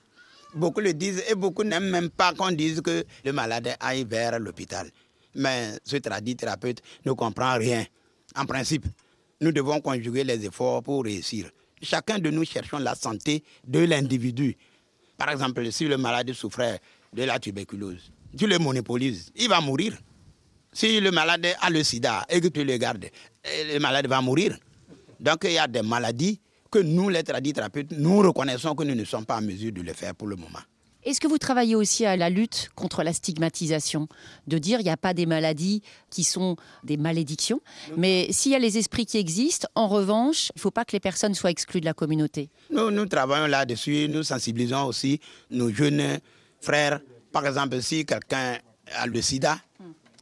[0.56, 4.40] Beaucoup le disent et beaucoup n'aiment même pas qu'on dise que le malade aille vers
[4.40, 4.90] l'hôpital.
[5.36, 7.86] Mais ce tradit thérapeute ne comprend rien.
[8.36, 8.86] En principe,
[9.42, 11.50] nous devons conjuguer les efforts pour réussir.
[11.82, 14.58] Chacun de nous cherchons la santé de l'individu.
[15.18, 16.80] Par exemple, si le malade souffrait
[17.14, 19.98] de la tuberculose, tu le monopolises, il va mourir.
[20.74, 23.06] Si le malade a le sida et que tu le gardes,
[23.44, 24.58] eh, le malade va mourir.
[25.20, 26.40] Donc il y a des maladies
[26.72, 29.82] que nous, les tradis thérapeutes, nous reconnaissons que nous ne sommes pas en mesure de
[29.82, 30.60] le faire pour le moment.
[31.04, 34.10] Est-ce que vous travaillez aussi à la lutte contre la stigmatisation?
[34.48, 37.62] De dire il n'y a pas des maladies qui sont des malédictions,
[37.96, 40.92] mais s'il y a les esprits qui existent, en revanche, il ne faut pas que
[40.92, 42.50] les personnes soient exclues de la communauté.
[42.70, 46.20] Nous, nous travaillons là-dessus, nous sensibilisons aussi nos jeunes
[46.60, 47.00] frères.
[47.32, 48.58] Par exemple, si quelqu'un
[48.94, 49.58] a le sida,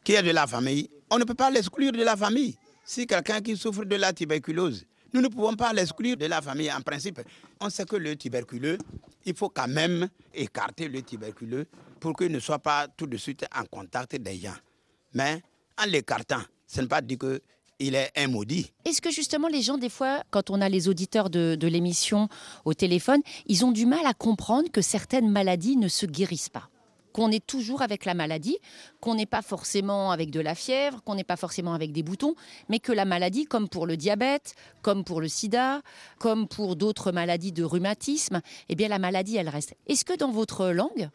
[0.04, 2.56] qui est de la famille, on ne peut pas l'exclure de la famille.
[2.84, 6.70] Si quelqu'un qui souffre de la tuberculose, Nous ne pouvons pas l'exclure de la famille
[6.72, 7.20] en principe.
[7.60, 8.78] On sait que le tuberculeux,
[9.24, 11.66] il faut quand même écarter le tuberculeux
[11.98, 14.56] pour qu'il ne soit pas tout de suite en contact des gens.
[15.14, 15.42] Mais
[15.80, 18.70] en l'écartant, ce n'est pas dit qu'il est un maudit.
[18.84, 22.28] Est-ce que justement les gens, des fois, quand on a les auditeurs de l'émission
[22.64, 26.68] au téléphone, ils ont du mal à comprendre que certaines maladies ne se guérissent pas?
[27.12, 28.58] Qu'on est toujours avec la maladie,
[29.00, 32.34] qu'on n'est pas forcément avec de la fièvre, qu'on n'est pas forcément avec des boutons,
[32.68, 35.82] mais que la maladie, comme pour le diabète, comme pour le sida,
[36.18, 39.74] comme pour d'autres maladies de rhumatisme, eh bien la maladie, elle reste.
[39.86, 41.08] Est-ce que dans votre langue,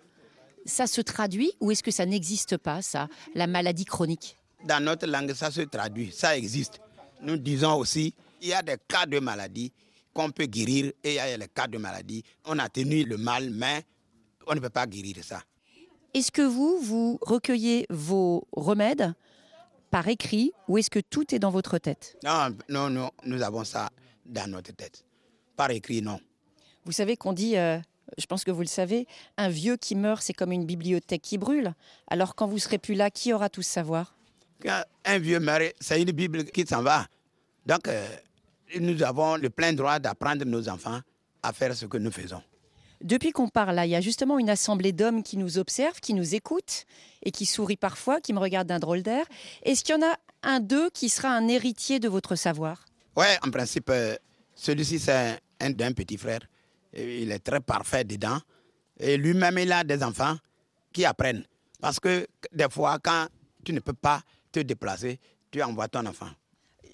[0.66, 4.38] ça se traduit ou est-ce que ça n'existe pas, ça, la maladie chronique?
[4.66, 6.80] Dans notre langue, ça se traduit, ça existe.
[7.22, 9.72] Nous disons aussi, il y a des cas de maladie
[10.14, 13.18] qu'on peut guérir et il y a les cas de maladie, on a tenu le
[13.18, 13.84] mal, mais
[14.48, 15.42] on ne peut pas guérir ça.
[16.14, 19.14] Est-ce que vous, vous recueillez vos remèdes
[19.90, 22.18] par écrit ou est-ce que tout est dans votre tête?
[22.24, 23.90] Non, non, non, nous avons ça
[24.26, 25.06] dans notre tête.
[25.56, 26.20] Par écrit, non.
[26.86, 27.80] Vous savez qu'on dit, euh,
[28.18, 31.38] je pense que vous le savez, un vieux qui meurt, c'est comme une bibliothèque qui
[31.40, 31.74] brûle.
[32.08, 34.16] Alors quand vous serez plus là, qui aura tout ce savoir?
[34.62, 37.08] Quand un vieux meurt, c'est une Bible qui s'en va.
[37.66, 38.06] Donc, euh,
[38.80, 41.00] nous avons le plein droit d'apprendre nos enfants
[41.42, 42.42] à faire ce que nous faisons.
[43.04, 46.14] Depuis qu'on parle là, il y a justement une assemblée d'hommes qui nous observent, qui
[46.14, 46.86] nous écoutent
[47.22, 49.26] et qui sourient parfois, qui me regardent d'un drôle d'air.
[49.64, 52.86] Est-ce qu'il y en a un d'eux qui sera un héritier de votre savoir?
[53.18, 54.16] Oui, en principe, euh,
[54.56, 56.40] celui-ci, c'est un d'un petit frère.
[56.94, 58.40] Il est très parfait dedans.
[58.98, 60.38] Et lui-même, il a des enfants
[60.94, 61.46] qui apprennent.
[61.82, 63.28] Parce que des fois, quand
[63.66, 65.20] tu ne peux pas te déplacer,
[65.52, 66.30] tu envoies ton enfant.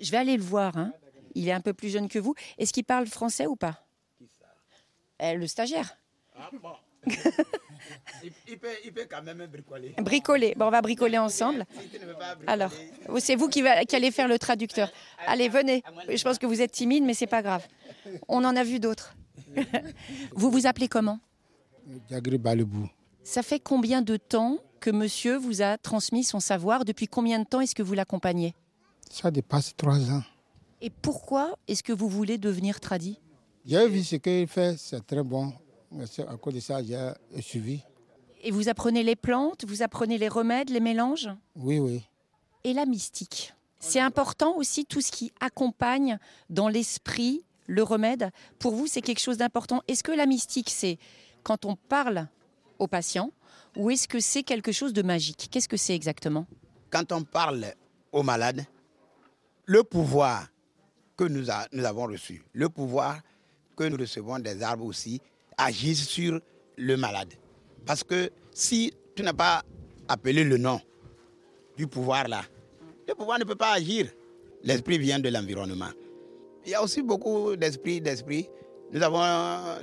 [0.01, 0.75] Je vais aller le voir.
[0.75, 0.91] hein.
[1.35, 2.33] Il est un peu plus jeune que vous.
[2.57, 3.85] Est-ce qu'il parle français ou pas?
[5.21, 5.97] Euh, Le stagiaire.
[8.47, 9.93] il, peut, il peut quand même bricoler.
[9.97, 10.53] Bricoler.
[10.57, 11.65] Bon, on va bricoler ensemble.
[12.47, 12.71] Alors,
[13.19, 14.91] c'est vous qui, va- qui allez faire le traducteur.
[15.25, 15.83] Allez, venez.
[16.09, 17.65] Je pense que vous êtes timide, mais c'est pas grave.
[18.27, 19.15] On en a vu d'autres.
[20.33, 21.19] vous vous appelez comment?
[23.23, 26.83] Ça fait combien de temps que monsieur vous a transmis son savoir?
[26.85, 28.53] Depuis combien de temps est-ce que vous l'accompagnez?
[29.09, 30.23] Ça dépasse trois ans.
[30.81, 33.19] Et pourquoi est-ce que vous voulez devenir tradit
[33.65, 35.51] J'ai vu ce qu'il fait, c'est très bon.
[36.27, 37.81] À cause de ça, j'ai suivi.
[38.41, 41.29] Et vous apprenez les plantes, vous apprenez les remèdes, les mélanges?
[41.55, 42.07] Oui, oui.
[42.63, 48.31] Et la mystique C'est important aussi tout ce qui accompagne dans l'esprit le remède.
[48.59, 49.81] Pour vous, c'est quelque chose d'important.
[49.87, 50.97] Est-ce que la mystique, c'est
[51.43, 52.27] quand on parle
[52.77, 53.31] au patient
[53.75, 55.47] ou est-ce que c'est quelque chose de magique?
[55.51, 56.45] Qu'est-ce que c'est exactement?
[56.89, 57.65] Quand on parle
[58.11, 58.65] aux malades,
[59.65, 60.47] le pouvoir
[61.15, 63.19] que nous, a- nous avons reçu, le pouvoir
[63.75, 65.21] que nous recevons des arbres aussi,
[65.59, 66.39] agissent sur
[66.77, 67.33] le malade.
[67.85, 69.63] Parce que si tu n'as pas
[70.07, 70.79] appelé le nom
[71.77, 72.41] du pouvoir là,
[73.07, 74.07] le pouvoir ne peut pas agir.
[74.63, 75.89] L'esprit vient de l'environnement.
[76.65, 78.47] Il y a aussi beaucoup d'esprits, d'esprits.
[78.91, 79.21] Nous avons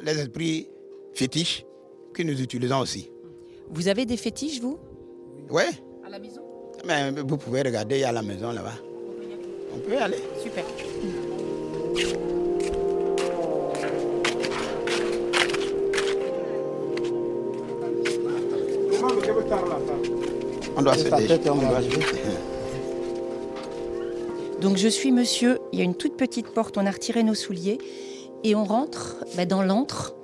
[0.02, 0.68] les esprits
[1.14, 1.64] fétiches
[2.12, 3.10] que nous utilisons aussi.
[3.70, 4.78] Vous avez des fétiches, vous?
[5.50, 5.62] Oui,
[6.04, 6.42] À la maison?
[6.84, 8.74] Mais vous pouvez regarder à la maison là-bas.
[9.74, 10.18] On peut y aller.
[10.42, 10.64] Super.
[20.76, 21.08] On doit se
[24.60, 27.34] Donc je suis monsieur, il y a une toute petite porte, on a retiré nos
[27.34, 27.78] souliers
[28.44, 30.14] et on rentre bah, dans l'antre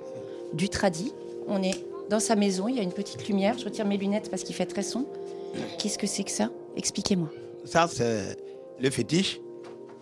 [0.53, 1.11] du tradit.
[1.47, 4.29] On est dans sa maison, il y a une petite lumière, je retire mes lunettes
[4.29, 5.07] parce qu'il fait très sombre.
[5.79, 6.51] Qu'est-ce que c'est que ça?
[6.77, 7.29] Expliquez-moi.
[7.65, 8.37] Ça, c'est
[8.79, 9.39] le fétiche.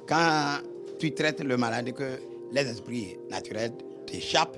[0.06, 0.58] Quand
[1.00, 2.20] tu traites le malade, que
[2.52, 3.72] les esprits naturels
[4.06, 4.58] t'échappent,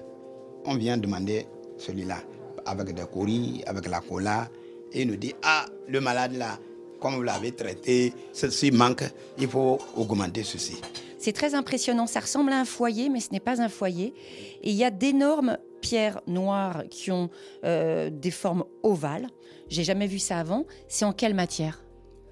[0.65, 1.45] on vient demander
[1.77, 2.17] celui-là,
[2.65, 4.49] avec des courriers, avec la cola,
[4.93, 6.59] et il nous dit Ah, le malade là,
[6.99, 9.03] comme vous l'avez traité, ceci manque,
[9.37, 10.77] il faut augmenter ceci.
[11.19, 14.13] C'est très impressionnant, ça ressemble à un foyer, mais ce n'est pas un foyer.
[14.61, 17.29] Et il y a d'énormes pierres noires qui ont
[17.63, 19.27] euh, des formes ovales.
[19.69, 20.65] J'ai jamais vu ça avant.
[20.87, 21.83] C'est en quelle matière?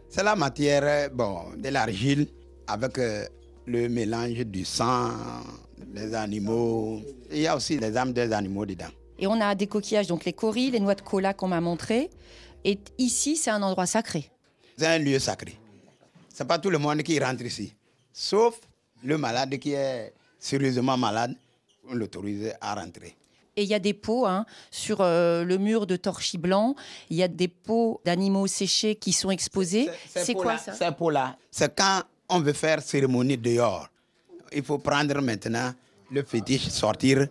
[0.09, 2.27] C'est la matière, euh, bon, de l'argile
[2.67, 3.25] avec euh,
[3.65, 5.11] le mélange du sang
[5.87, 7.01] des animaux.
[7.31, 8.91] Il y a aussi les âmes des animaux dedans.
[9.19, 12.09] Et on a des coquillages, donc les coris, les noix de cola qu'on m'a montré.
[12.63, 14.29] Et ici, c'est un endroit sacré.
[14.77, 15.57] C'est un lieu sacré.
[16.33, 17.73] C'est pas tout le monde qui rentre ici.
[18.13, 18.59] Sauf
[19.03, 21.35] le malade qui est sérieusement malade,
[21.89, 23.15] on l'autorise à rentrer.
[23.55, 26.75] Et il y a des pots hein, sur euh, le mur de torchis blanc.
[27.09, 29.89] Il y a des pots d'animaux séchés qui sont exposés.
[30.07, 30.73] C'est quoi ça?
[30.73, 31.35] C'est pour là.
[31.51, 33.89] C'est quand on veut faire cérémonie dehors.
[34.53, 35.73] Il faut prendre maintenant
[36.11, 37.27] le fétiche, sortir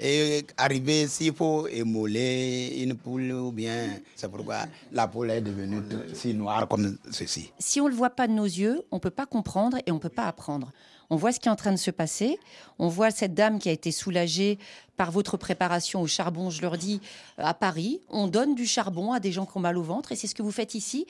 [0.00, 3.90] et arriver s'il faut émouler une poule ou bien.
[4.16, 4.60] C'est pourquoi
[4.92, 5.82] la poule est devenue
[6.14, 7.52] si noire comme ceci.
[7.58, 9.90] Si on ne le voit pas de nos yeux, on ne peut pas comprendre et
[9.90, 10.72] on ne peut pas apprendre.
[11.10, 12.38] On voit ce qui est en train de se passer.
[12.78, 14.58] On voit cette dame qui a été soulagée
[14.96, 17.00] par votre préparation au charbon, je leur dis,
[17.38, 18.00] euh, à Paris.
[18.10, 20.34] On donne du charbon à des gens qui ont mal au ventre et c'est ce
[20.34, 21.06] que vous faites ici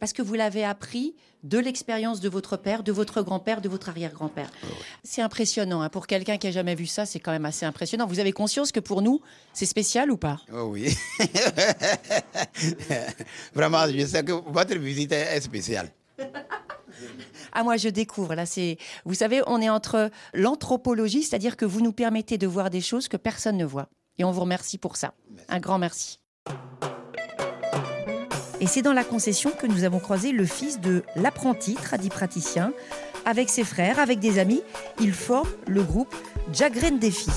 [0.00, 1.14] parce que vous l'avez appris
[1.44, 4.50] de l'expérience de votre père, de votre grand-père, de votre arrière-grand-père.
[5.02, 5.82] C'est impressionnant.
[5.82, 5.90] hein.
[5.90, 8.06] Pour quelqu'un qui a jamais vu ça, c'est quand même assez impressionnant.
[8.06, 9.20] Vous avez conscience que pour nous,
[9.52, 10.40] c'est spécial ou pas?
[10.52, 10.96] Oh oui.
[13.54, 15.90] Vraiment, je sais que votre visite est spéciale.
[17.52, 21.80] Ah moi je découvre là c'est vous savez on est entre l'anthropologie c'est-à-dire que vous
[21.80, 24.96] nous permettez de voir des choses que personne ne voit et on vous remercie pour
[24.96, 25.14] ça.
[25.48, 26.20] Un grand merci.
[28.60, 32.72] Et c'est dans la concession que nous avons croisé le fils de l'apprenti tradipraticien.
[33.26, 34.62] Avec ses frères, avec des amis,
[35.00, 36.14] ils forment le groupe
[36.52, 37.30] Jagren Défi.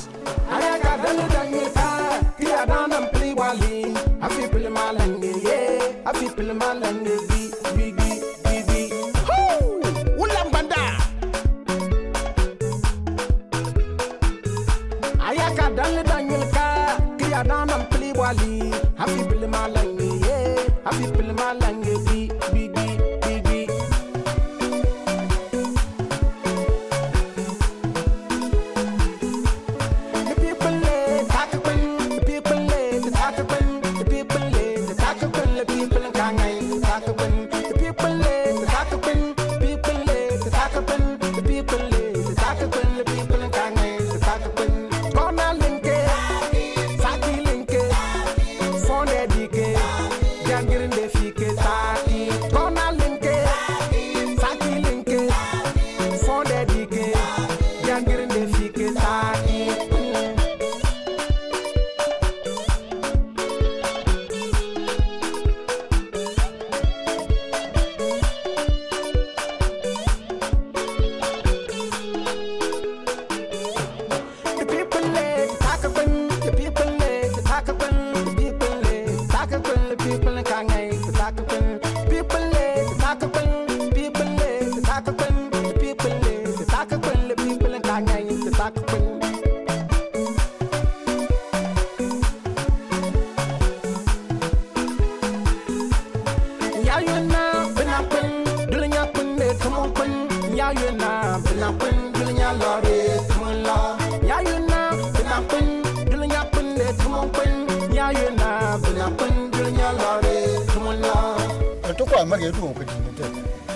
[111.97, 113.25] Tukwa mage tu ko tin te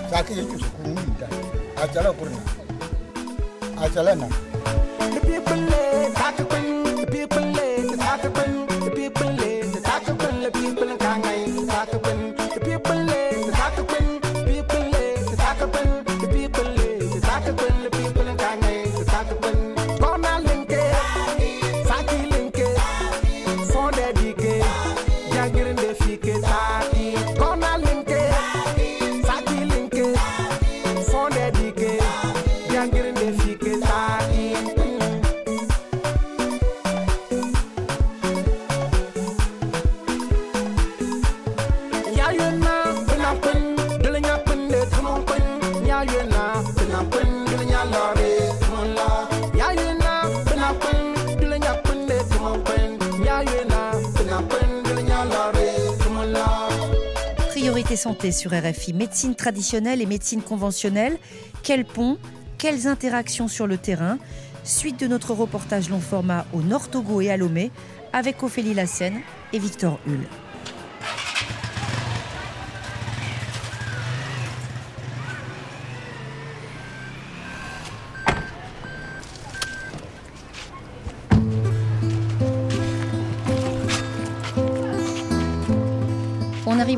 [0.09, 1.27] sa ke yi su ku mun da
[1.81, 2.41] a jala kurna
[3.81, 4.50] a
[5.45, 6.80] jala na Priorité
[58.01, 61.19] santé sur RFI, médecine traditionnelle et médecine conventionnelle.
[61.61, 62.17] Quel pont
[62.57, 64.17] Quelles interactions sur le terrain?
[64.63, 67.69] Suite de notre reportage long format au Nord Togo et à Lomé
[68.11, 69.21] avec Ophélie Lassène
[69.53, 70.25] et Victor Hull.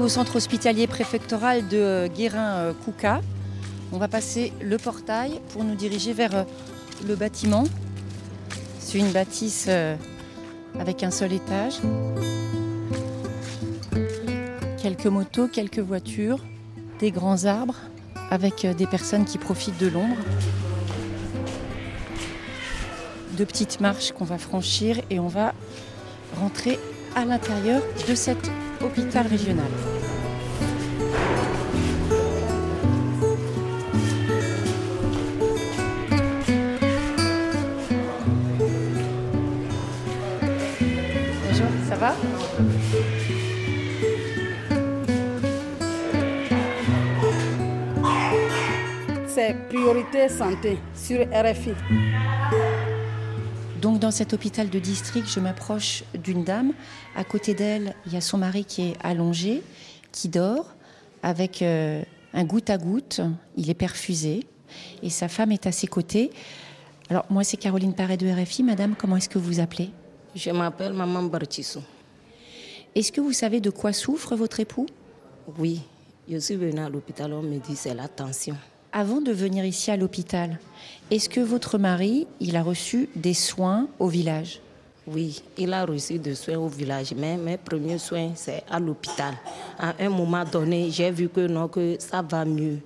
[0.03, 3.21] Au centre hospitalier préfectoral de Guérin-Kouka.
[3.93, 6.43] On va passer le portail pour nous diriger vers euh,
[7.07, 7.63] le bâtiment.
[8.79, 9.95] C'est une bâtisse euh,
[10.77, 11.75] avec un seul étage.
[14.81, 16.43] Quelques motos, quelques voitures,
[16.99, 17.77] des grands arbres
[18.29, 20.17] avec euh, des personnes qui profitent de l'ombre.
[23.37, 25.53] Deux petites marches qu'on va franchir et on va
[26.41, 26.77] rentrer
[27.15, 28.49] à l'intérieur de cet
[28.83, 29.71] hôpital régional.
[41.47, 42.13] Bonjour, ça va?
[49.27, 51.73] C'est Priorité Santé sur RFI.
[53.83, 56.71] Donc dans cet hôpital de district, je m'approche d'une dame.
[57.17, 59.61] À côté d'elle, il y a son mari qui est allongé,
[60.13, 60.73] qui dort,
[61.21, 62.01] avec euh,
[62.33, 63.19] un goutte à goutte.
[63.57, 64.47] Il est perfusé
[65.01, 66.31] et sa femme est à ses côtés.
[67.09, 68.63] Alors moi, c'est Caroline Paré de RFI.
[68.63, 69.89] Madame, comment est-ce que vous appelez?
[70.33, 71.81] Je m'appelle Maman Bartissou.
[72.95, 74.85] Est-ce que vous savez de quoi souffre votre époux?
[75.59, 75.81] Oui,
[76.29, 78.55] je suis venue à l'hôpital, on me dit c'est la tension.
[78.95, 80.59] Avant de venir ici à l'hôpital,
[81.09, 84.61] est-ce que votre mari, il a reçu des soins au village?
[85.07, 89.33] Oui, il a reçu des soins au village, mais mes premiers soins, c'est à l'hôpital.
[89.79, 92.81] À un moment donné, j'ai vu que non, que ça va mieux.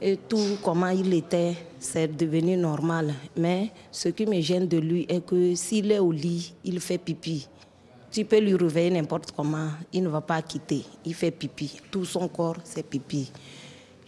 [0.00, 3.12] Et tout comment il était, c'est devenu normal.
[3.36, 6.98] Mais ce qui me gêne de lui est que s'il est au lit, il fait
[6.98, 7.48] pipi.
[8.12, 10.84] Tu peux lui réveiller n'importe comment, il ne va pas quitter.
[11.04, 11.80] Il fait pipi.
[11.90, 13.32] Tout son corps, c'est pipi.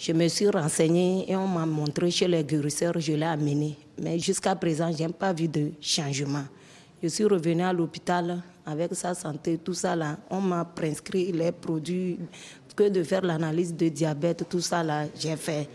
[0.02, 3.76] Je me suis renseignée et on m'a montré chez les guérisseurs, je l'ai amené.
[4.00, 6.44] Mais jusqu'à présent, je n'ai pas vu de changement.
[7.02, 10.16] Je suis revenue à l'hôpital avec sa santé, tout ça là.
[10.30, 12.18] On m'a prescrit les produits,
[12.74, 15.68] que de faire l'analyse de diabète, tout ça là, j'ai fait.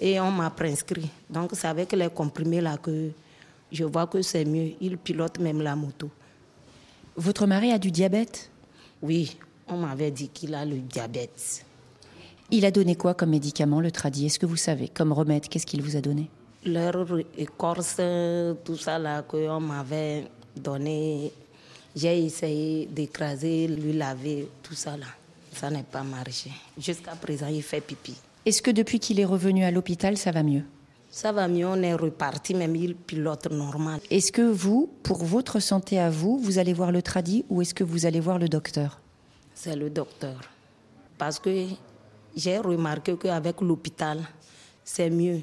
[0.00, 1.10] Et on m'a prescrit.
[1.28, 3.10] Donc c'est avec les comprimés là que
[3.70, 4.72] je vois que c'est mieux.
[4.80, 6.08] Il pilote même la moto.
[7.14, 8.50] Votre mari a du diabète?
[9.02, 9.36] Oui,
[9.68, 11.65] on m'avait dit qu'il a le diabète.
[12.50, 15.66] Il a donné quoi comme médicament, le tradit Est-ce que vous savez Comme remède, qu'est-ce
[15.66, 16.30] qu'il vous a donné?
[16.64, 18.00] Leur écorce,
[18.64, 21.32] tout ça là qu'on m'avait donné,
[21.94, 25.06] j'ai essayé d'écraser, lui laver, tout ça là.
[25.52, 26.50] Ça n'a pas marché.
[26.78, 28.14] Jusqu'à présent, il fait pipi.
[28.44, 30.62] Est-ce que depuis qu'il est revenu à l'hôpital, ça va mieux?
[31.10, 34.00] Ça va mieux, on est reparti, même il pilote normal.
[34.10, 37.74] Est-ce que vous, pour votre santé à vous, vous allez voir le tradit ou est-ce
[37.74, 39.00] que vous allez voir le docteur?
[39.54, 40.38] C'est le docteur.
[41.16, 41.66] Parce que
[42.36, 44.22] j'ai remarqué qu'avec l'hôpital,
[44.84, 45.40] c'est mieux.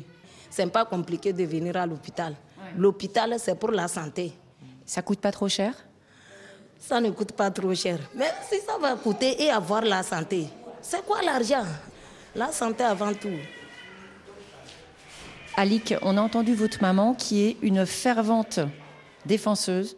[0.50, 2.36] C'est pas compliqué de venir à l'hôpital.
[2.78, 4.32] L'hôpital, c'est pour la santé.
[4.86, 5.74] Ça coûte pas trop cher?
[6.80, 7.98] Ça ne coûte pas trop cher.
[8.14, 10.48] Mais si ça va coûter et avoir la santé,
[10.82, 11.66] c'est quoi l'argent?
[12.36, 13.40] La santé avant tout.
[15.56, 18.60] Alic, on a entendu votre maman qui est une fervente
[19.26, 19.96] défenseuse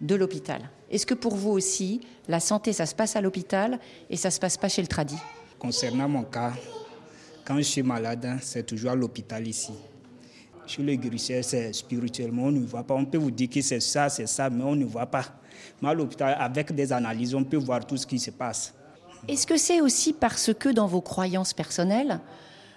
[0.00, 0.62] de l'hôpital.
[0.90, 3.78] Est-ce que pour vous aussi, la santé, ça se passe à l'hôpital
[4.08, 5.18] et ça se passe pas chez le tradit?
[5.64, 6.52] Concernant mon cas,
[7.42, 9.72] quand je suis malade, c'est toujours à l'hôpital ici.
[10.66, 12.92] Chez le guérisseur, c'est spirituellement, on ne voit pas.
[12.92, 15.24] On peut vous dire que c'est ça, c'est ça, mais on ne voit pas.
[15.80, 18.74] Mais à l'hôpital, avec des analyses, on peut voir tout ce qui se passe.
[19.26, 22.20] Est-ce que c'est aussi parce que dans vos croyances personnelles,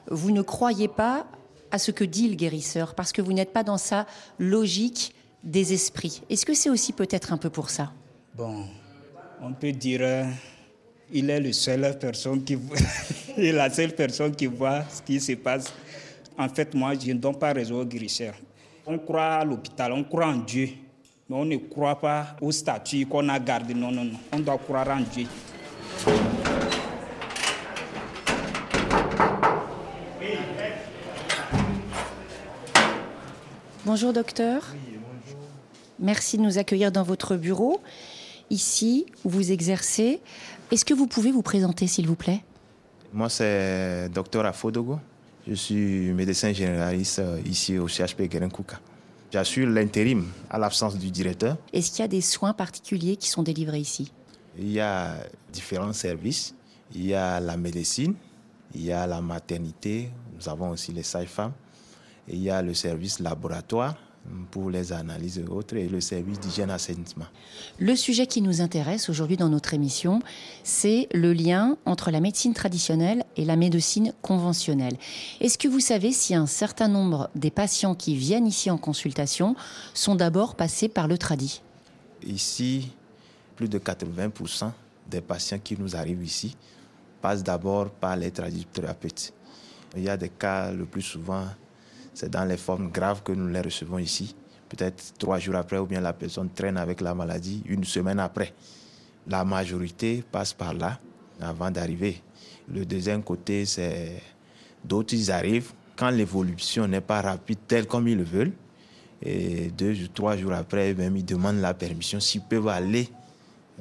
[0.10, 1.28] vous ne croyez pas
[1.72, 4.06] à ce que dit le guérisseur, parce que vous n'êtes pas dans sa
[4.40, 5.14] logique
[5.44, 6.22] des esprits?
[6.30, 7.92] Est-ce que c'est aussi peut-être un peu pour ça?
[8.34, 8.64] Bon,
[9.42, 10.24] on peut dire, euh,
[11.12, 12.58] il est le seul personne qui
[13.38, 15.74] la seule personne qui voit ce qui se passe.
[16.38, 18.34] En fait, moi, je ne donne pas raison au guérisseur.
[18.86, 20.70] On croit à l'hôpital, on croit en Dieu,
[21.30, 23.74] mais on ne croit pas au statut qu'on a gardé.
[23.74, 24.20] Non, non, non.
[24.32, 25.28] On doit croire en Dieu.
[33.86, 34.76] Bonjour docteur.
[36.00, 37.82] Merci de nous accueillir dans votre bureau,
[38.50, 40.22] ici où vous exercez.
[40.72, 42.44] Est-ce que vous pouvez vous présenter s'il vous plaît?
[43.14, 45.00] Moi c'est docteur Afodogo.
[45.48, 48.80] Je suis médecin généraliste euh, ici au CHP Guérenkouka.
[49.32, 51.58] J'assure l'intérim à l'absence du directeur.
[51.72, 54.12] Est-ce qu'il y a des soins particuliers qui sont délivrés ici?
[54.58, 55.16] Il y a
[55.54, 56.54] différents services.
[56.96, 58.16] Il y a la médecine,
[58.74, 61.52] il y a la maternité, nous avons aussi les sages-femmes,
[62.28, 63.96] il y a le service laboratoire
[64.52, 67.26] pour les analyses et autres, et le service d'hygiène assainissement.
[67.80, 70.22] Le sujet qui nous intéresse aujourd'hui dans notre émission,
[70.64, 74.98] c'est le lien entre la médecine traditionnelle et la médecine conventionnelle.
[75.40, 79.56] Est-ce que vous savez si un certain nombre des patients qui viennent ici en consultation
[79.94, 81.62] sont d'abord passés par le tradit
[82.26, 82.92] Ici,
[83.56, 84.72] plus de 80%
[85.10, 86.56] des patients qui nous arrivent ici
[87.22, 89.34] passent d'abord par les tradithérapeutes.
[89.96, 91.46] Il y a des cas, le plus souvent,
[92.18, 94.36] c'est dans les formes graves que nous les recevons ici.
[94.70, 98.56] Peut-être trois jours après, ou bien la personne traîne avec la maladie une semaine après.
[99.28, 101.00] La majorité passe par là
[101.40, 102.24] avant d'arriver.
[102.74, 104.20] Le deuxième côté, c'est
[104.84, 108.54] d'autres, ils arrivent quand l'évolution n'est pas rapide telle comme ils le veulent.
[109.22, 113.10] Et deux ou trois jours après, même, ils demandent la permission s'ils peuvent aller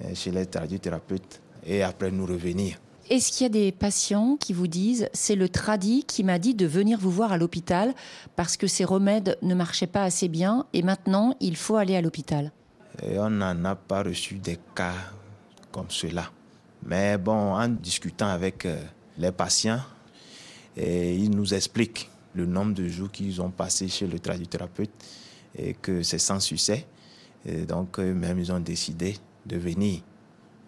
[0.05, 2.77] euh, chez les tradithérapeutes et après nous revenir.
[3.09, 6.55] Est-ce qu'il y a des patients qui vous disent c'est le tradit qui m'a dit
[6.55, 7.95] de venir vous voir à l'hôpital
[8.35, 12.01] parce que ces remèdes ne marchaient pas assez bien et maintenant il faut aller à
[12.01, 12.51] l'hôpital?
[13.03, 14.95] Et On n'en a pas reçu des cas
[15.71, 16.31] comme cela.
[16.85, 18.81] Mais bon, en discutant avec euh,
[19.19, 19.81] les patients,
[20.77, 24.91] ils nous expliquent le nombre de jours qu'ils ont passé chez le traducteur-thérapeute
[25.57, 26.87] et que c'est sans succès.
[27.47, 30.01] Et donc, eux-mêmes, ils ont décidé de venir.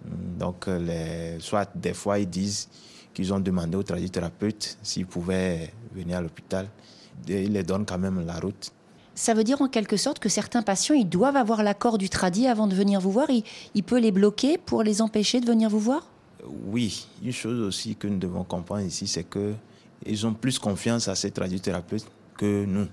[0.05, 2.69] Donc, les, soit des fois, ils disent
[3.13, 6.69] qu'ils ont demandé au traducteur-thérapeute s'ils pouvaient venir à l'hôpital.
[7.27, 8.73] Ils les donnent quand même la route.
[9.15, 12.47] Ça veut dire en quelque sorte que certains patients, ils doivent avoir l'accord du tradit
[12.47, 13.29] avant de venir vous voir.
[13.31, 13.43] Il,
[13.75, 16.07] il peut les bloquer pour les empêcher de venir vous voir?
[16.67, 19.55] Oui, une chose aussi que nous devons comprendre ici, c'est que
[20.07, 22.87] ils ont plus confiance à ces traducteurs-thérapeutes que nous.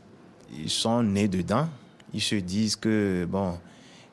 [0.58, 1.68] Ils sont nés dedans.
[2.12, 3.60] Ils se disent que bon,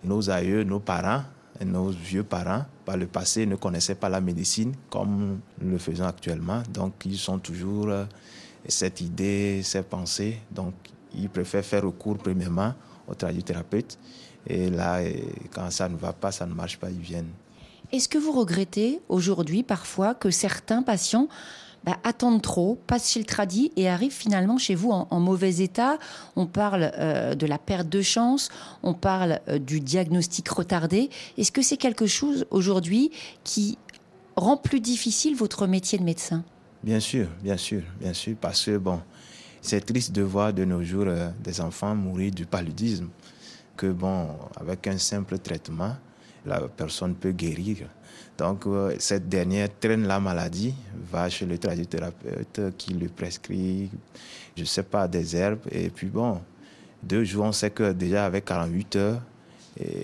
[0.05, 1.22] nos aïeux, nos parents,
[1.64, 6.07] nos vieux parents, par le passé, ne connaissaient pas la médecine comme nous le faisons
[6.07, 6.62] actuellement.
[6.72, 8.05] Donc, ils sont toujours euh,
[8.66, 10.38] cette idée, ces pensées.
[10.50, 10.74] Donc,
[11.14, 12.74] ils préfèrent faire recours premièrement
[13.07, 13.98] au traducteur-thérapeute.
[14.46, 15.00] Et là,
[15.55, 17.30] quand ça ne va pas, ça ne marche pas, ils viennent.
[17.92, 21.28] Est-ce que vous regrettez aujourd'hui parfois que certains patients
[21.85, 25.99] bah, attendent trop, passent chez le tradit et arrivent finalement chez vous en, mauvais état.
[26.37, 28.51] On parle euh, de la perte de chance,
[28.83, 31.11] on parle euh, du diagnostic retardé.
[31.39, 33.11] Est-ce que c'est quelque chose aujourd'hui
[33.45, 33.78] qui
[34.37, 36.45] rend plus difficile votre métier de médecin?
[36.83, 39.01] Bien sûr, bien sûr, bien sûr, parce que bon,
[39.61, 43.09] c'est triste de voir de nos jours euh, des enfants mourir du paludisme,
[43.76, 45.97] que bon, avec un simple traitement,
[46.45, 47.89] la personne peut guérir.
[48.39, 50.74] Donc, euh, cette dernière traîne la maladie,
[51.11, 52.12] va chez le traducteur
[52.76, 53.91] qui lui prescrit,
[54.57, 55.61] je ne sais pas, des herbes.
[55.70, 56.41] Et puis, bon,
[57.03, 59.20] deux jours, on sait que déjà avec 48 heures,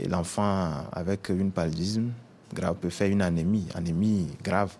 [0.08, 2.10] l'enfant avec une paludisme
[2.52, 4.74] grave peut faire une anémie, anémie grave.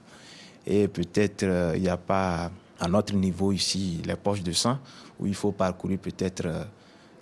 [0.67, 4.79] Et peut-être euh, il n'y a pas à notre niveau ici les poches de sang
[5.19, 6.47] où il faut parcourir peut-être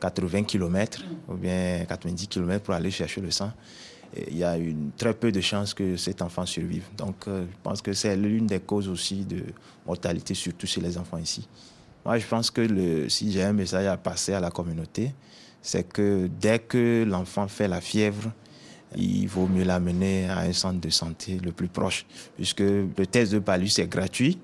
[0.00, 3.52] 80 km ou bien 90 km pour aller chercher le sang
[4.28, 6.84] il y a une, très peu de chances que cet enfant survive.
[6.96, 9.42] Donc, euh, je pense que c'est l'une des causes aussi de
[9.86, 11.46] mortalité, surtout chez les enfants ici.
[12.04, 15.12] Moi, je pense que si j'ai un message à passer à la communauté,
[15.60, 18.32] c'est que dès que l'enfant fait la fièvre,
[18.96, 23.32] il vaut mieux l'amener à un centre de santé le plus proche, puisque le test
[23.32, 24.38] de palud, c'est gratuit.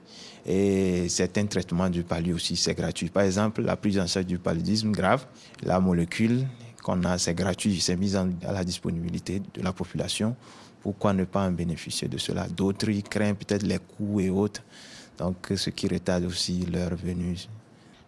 [0.44, 3.08] Et certains traitements du palud aussi, c'est gratuit.
[3.08, 5.24] Par exemple, la prise en charge du paludisme grave,
[5.62, 6.44] la molécule
[6.82, 10.36] qu'on a, c'est gratuit, c'est mis à la disponibilité de la population.
[10.82, 12.48] Pourquoi ne pas en bénéficier de cela?
[12.48, 14.62] D'autres, ils craignent peut-être les coûts et autres,
[15.16, 17.36] donc ce qui retarde aussi leur venue.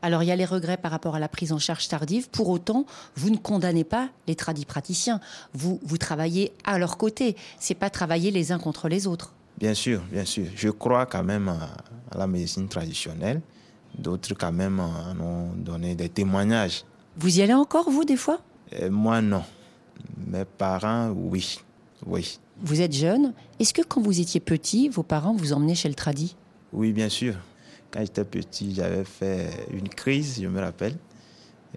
[0.04, 2.28] Alors il y a les regrets par rapport à la prise en charge tardive.
[2.28, 2.84] Pour autant,
[3.16, 5.18] vous ne condamnez pas les tradis praticiens.
[5.54, 7.36] Vous, vous travaillez à leur côté.
[7.58, 9.32] C'est pas travailler les uns contre les autres.
[9.56, 10.44] Bien sûr, bien sûr.
[10.54, 13.40] Je crois quand même à, la médecine traditionnelle.
[13.96, 16.84] D'autres quand même en ont donné des témoignages.
[17.16, 18.40] Vous y allez encore, vous, des fois?
[18.72, 19.42] Euh, moi, non.
[20.26, 21.58] Mes parents, oui.
[22.06, 22.38] Oui.
[22.60, 23.32] Vous êtes jeune.
[23.58, 26.36] Est-ce que quand vous étiez petit, vos parents vous emmenaient chez le tradit?
[26.72, 27.34] Oui, bien sûr.
[27.90, 30.96] Quand j'étais petit, j'avais fait une crise, je me rappelle.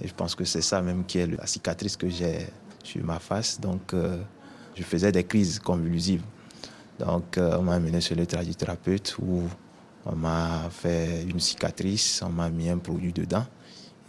[0.01, 2.47] Et je pense que c'est ça même qui est la cicatrice que j'ai
[2.83, 3.59] sur ma face.
[3.59, 4.17] Donc, euh,
[4.75, 6.23] je faisais des crises convulsives.
[6.99, 9.43] Donc, euh, on m'a amené chez le tradithérapeute où
[10.05, 13.45] on m'a fait une cicatrice, on m'a mis un produit dedans.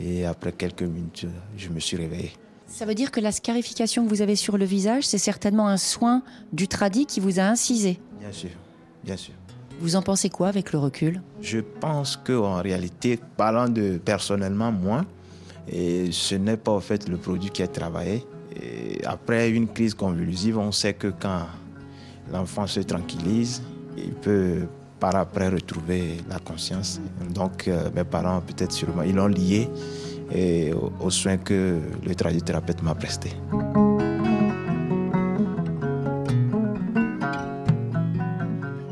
[0.00, 1.26] Et après quelques minutes,
[1.56, 2.32] je me suis réveillé.
[2.68, 5.78] Ça veut dire que la scarification que vous avez sur le visage, c'est certainement un
[5.78, 7.98] soin du tradit qui vous a incisé.
[8.20, 8.50] Bien sûr,
[9.02, 9.34] bien sûr.
[9.80, 11.22] Vous en pensez quoi avec le recul?
[11.40, 15.04] Je pense qu'en réalité, parlant de personnellement, moi,
[15.66, 18.24] et ce n'est pas en fait le produit qui est travaillé.
[18.60, 21.46] Et après une crise convulsive, on sait que quand
[22.30, 23.62] l'enfant se tranquillise,
[23.96, 24.66] il peut
[25.00, 27.00] par après retrouver la conscience.
[27.30, 29.70] Donc euh, mes parents, peut-être sûrement, ils l'ont lié
[30.32, 33.32] et aux soins que le tradithérapeute m'a presté.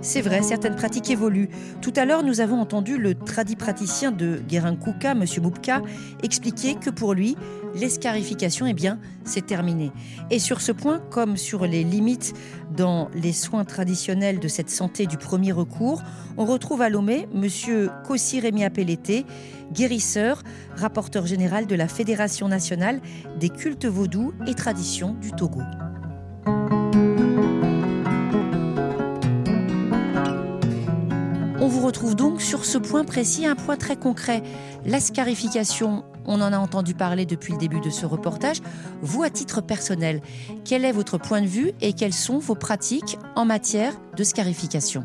[0.07, 1.49] C'est vrai, certaines pratiques évoluent.
[1.82, 5.24] Tout à l'heure, nous avons entendu le tradipraticien de Guérin-Kouka, M.
[5.43, 5.82] Moupka,
[6.22, 7.37] expliquer que pour lui,
[7.77, 9.93] l'escarification, eh bien, c'est terminé.
[10.31, 12.35] Et sur ce point, comme sur les limites
[12.74, 16.03] dans les soins traditionnels de cette santé du premier recours,
[16.37, 17.91] on retrouve à Lomé M.
[18.05, 18.64] Kossi Rémi
[19.72, 20.43] guérisseur,
[20.77, 23.01] rapporteur général de la Fédération nationale
[23.39, 25.61] des cultes vaudous et traditions du Togo.
[31.59, 34.43] On vous retrouve donc sur ce point précis, un point très concret.
[34.85, 38.61] La scarification, on en a entendu parler depuis le début de ce reportage.
[39.03, 40.20] Vous, à titre personnel,
[40.64, 45.05] quel est votre point de vue et quelles sont vos pratiques en matière de scarification?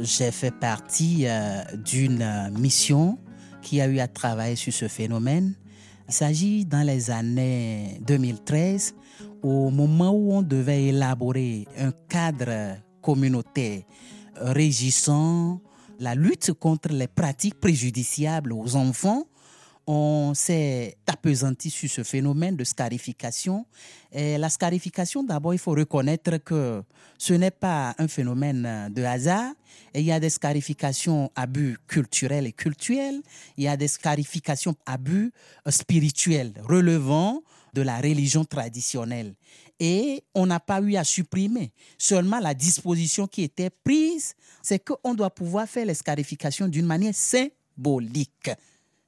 [0.00, 3.18] J'ai fait partie euh, d'une euh, mission
[3.60, 5.54] qui a eu à travailler sur ce phénomène.
[6.08, 8.94] Il s'agit dans les années 2013,
[9.42, 13.82] au moment où on devait élaborer un cadre communautaire
[14.36, 15.60] régissant
[15.98, 19.24] la lutte contre les pratiques préjudiciables aux enfants,
[19.86, 23.66] on s'est appesanti sur ce phénomène de scarification.
[24.12, 26.82] Et la scarification, d'abord, il faut reconnaître que
[27.18, 29.52] ce n'est pas un phénomène de hasard.
[29.94, 33.22] Il y a des scarifications à but culturel et cultuel.
[33.56, 35.32] Il y a des scarifications à but
[35.68, 37.42] spirituel, relevant
[37.74, 39.34] de la religion traditionnelle.
[39.80, 41.72] Et on n'a pas eu à supprimer.
[41.98, 47.14] Seulement la disposition qui était prise, c'est qu'on doit pouvoir faire les scarifications d'une manière
[47.14, 48.50] symbolique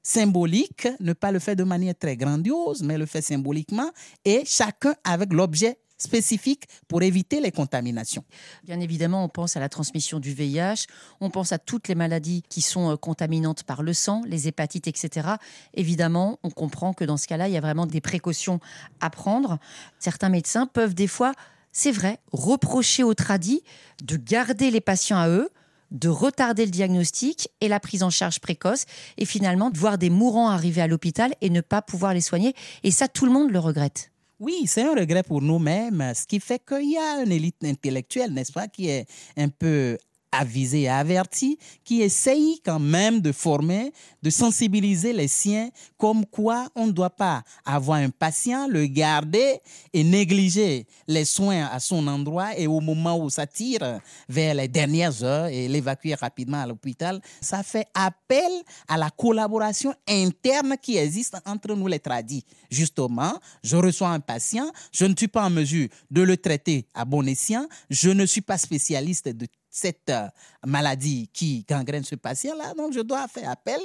[0.05, 3.91] symbolique, ne pas le faire de manière très grandiose, mais le faire symboliquement,
[4.25, 8.25] et chacun avec l'objet spécifique pour éviter les contaminations.
[8.65, 10.87] Bien évidemment, on pense à la transmission du VIH,
[11.21, 14.87] on pense à toutes les maladies qui sont euh, contaminantes par le sang, les hépatites,
[14.87, 15.29] etc.
[15.73, 18.61] Évidemment, on comprend que dans ce cas-là, il y a vraiment des précautions
[19.01, 19.59] à prendre.
[19.99, 21.33] Certains médecins peuvent des fois,
[21.73, 23.63] c'est vrai, reprocher aux tradis
[24.03, 25.49] de garder les patients à eux,
[25.95, 28.85] de retarder le diagnostic et la prise en charge précoce
[29.17, 32.55] et finalement de voir des mourants arriver à l'hôpital et ne pas pouvoir les soigner.
[32.83, 34.11] Et ça, tout le monde le regrette.
[34.41, 38.33] Oui, c'est un regret pour nous-mêmes, ce qui fait qu'il y a une élite intellectuelle,
[38.33, 39.97] n'est-ce pas, qui est un peu
[40.39, 46.69] avisé et averti, qui essaye quand même de former, de sensibiliser les siens, comme quoi
[46.75, 49.61] on ne doit pas avoir un patient, le garder
[49.93, 54.69] et négliger les soins à son endroit et au moment où ça tire vers les
[54.69, 57.21] dernières heures et l'évacuer rapidement à l'hôpital.
[57.41, 58.51] Ça fait appel
[58.89, 62.45] à la collaboration interne qui existe entre nous les tradis.
[62.71, 67.05] Justement, je reçois un patient, je ne suis pas en mesure de le traiter à
[67.05, 70.29] bon escient, je ne suis pas spécialiste de cette euh,
[70.65, 72.75] maladie qui gangrène ce patient-là.
[72.75, 73.81] Donc, je dois faire appel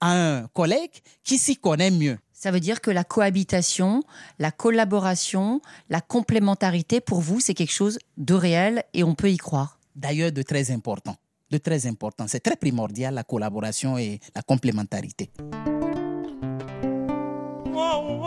[0.00, 0.92] à un collègue
[1.24, 2.16] qui s'y connaît mieux.
[2.32, 4.02] Ça veut dire que la cohabitation,
[4.38, 9.36] la collaboration, la complémentarité, pour vous, c'est quelque chose de réel et on peut y
[9.36, 9.78] croire.
[9.96, 11.16] D'ailleurs, de très important.
[11.50, 12.26] De très important.
[12.28, 15.30] C'est très primordial, la collaboration et la complémentarité.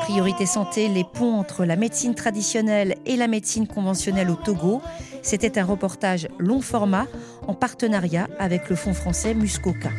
[0.06, 4.84] Priorité santé, les ponts entre la médecine traditionnelle et la médecine conventionnelle au Togo.
[5.24, 7.08] C'était un reportage long format
[7.48, 9.90] en partenariat avec le Fonds français Muscoca.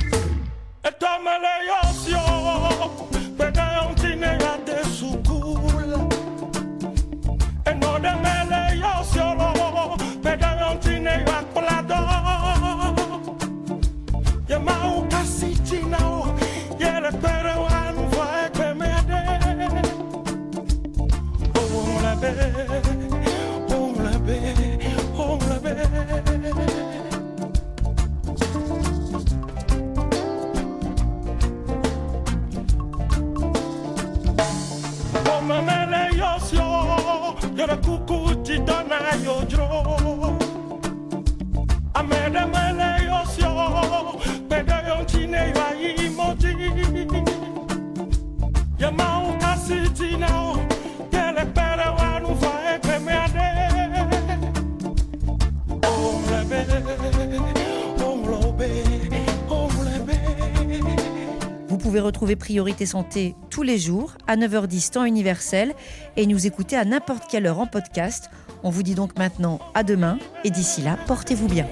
[62.35, 65.75] Priorité Santé tous les jours à 9h10 temps universel
[66.17, 68.31] et nous écouter à n'importe quelle heure en podcast.
[68.65, 71.69] On vous dit donc maintenant à demain et d'ici là, portez-vous bien.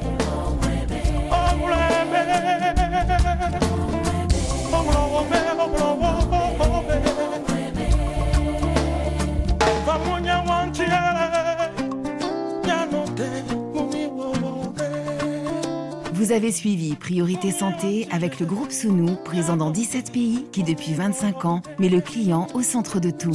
[16.34, 21.44] Avez suivi Priorité Santé avec le groupe Sounou, présent dans 17 pays, qui depuis 25
[21.44, 23.30] ans met le client au centre de tout.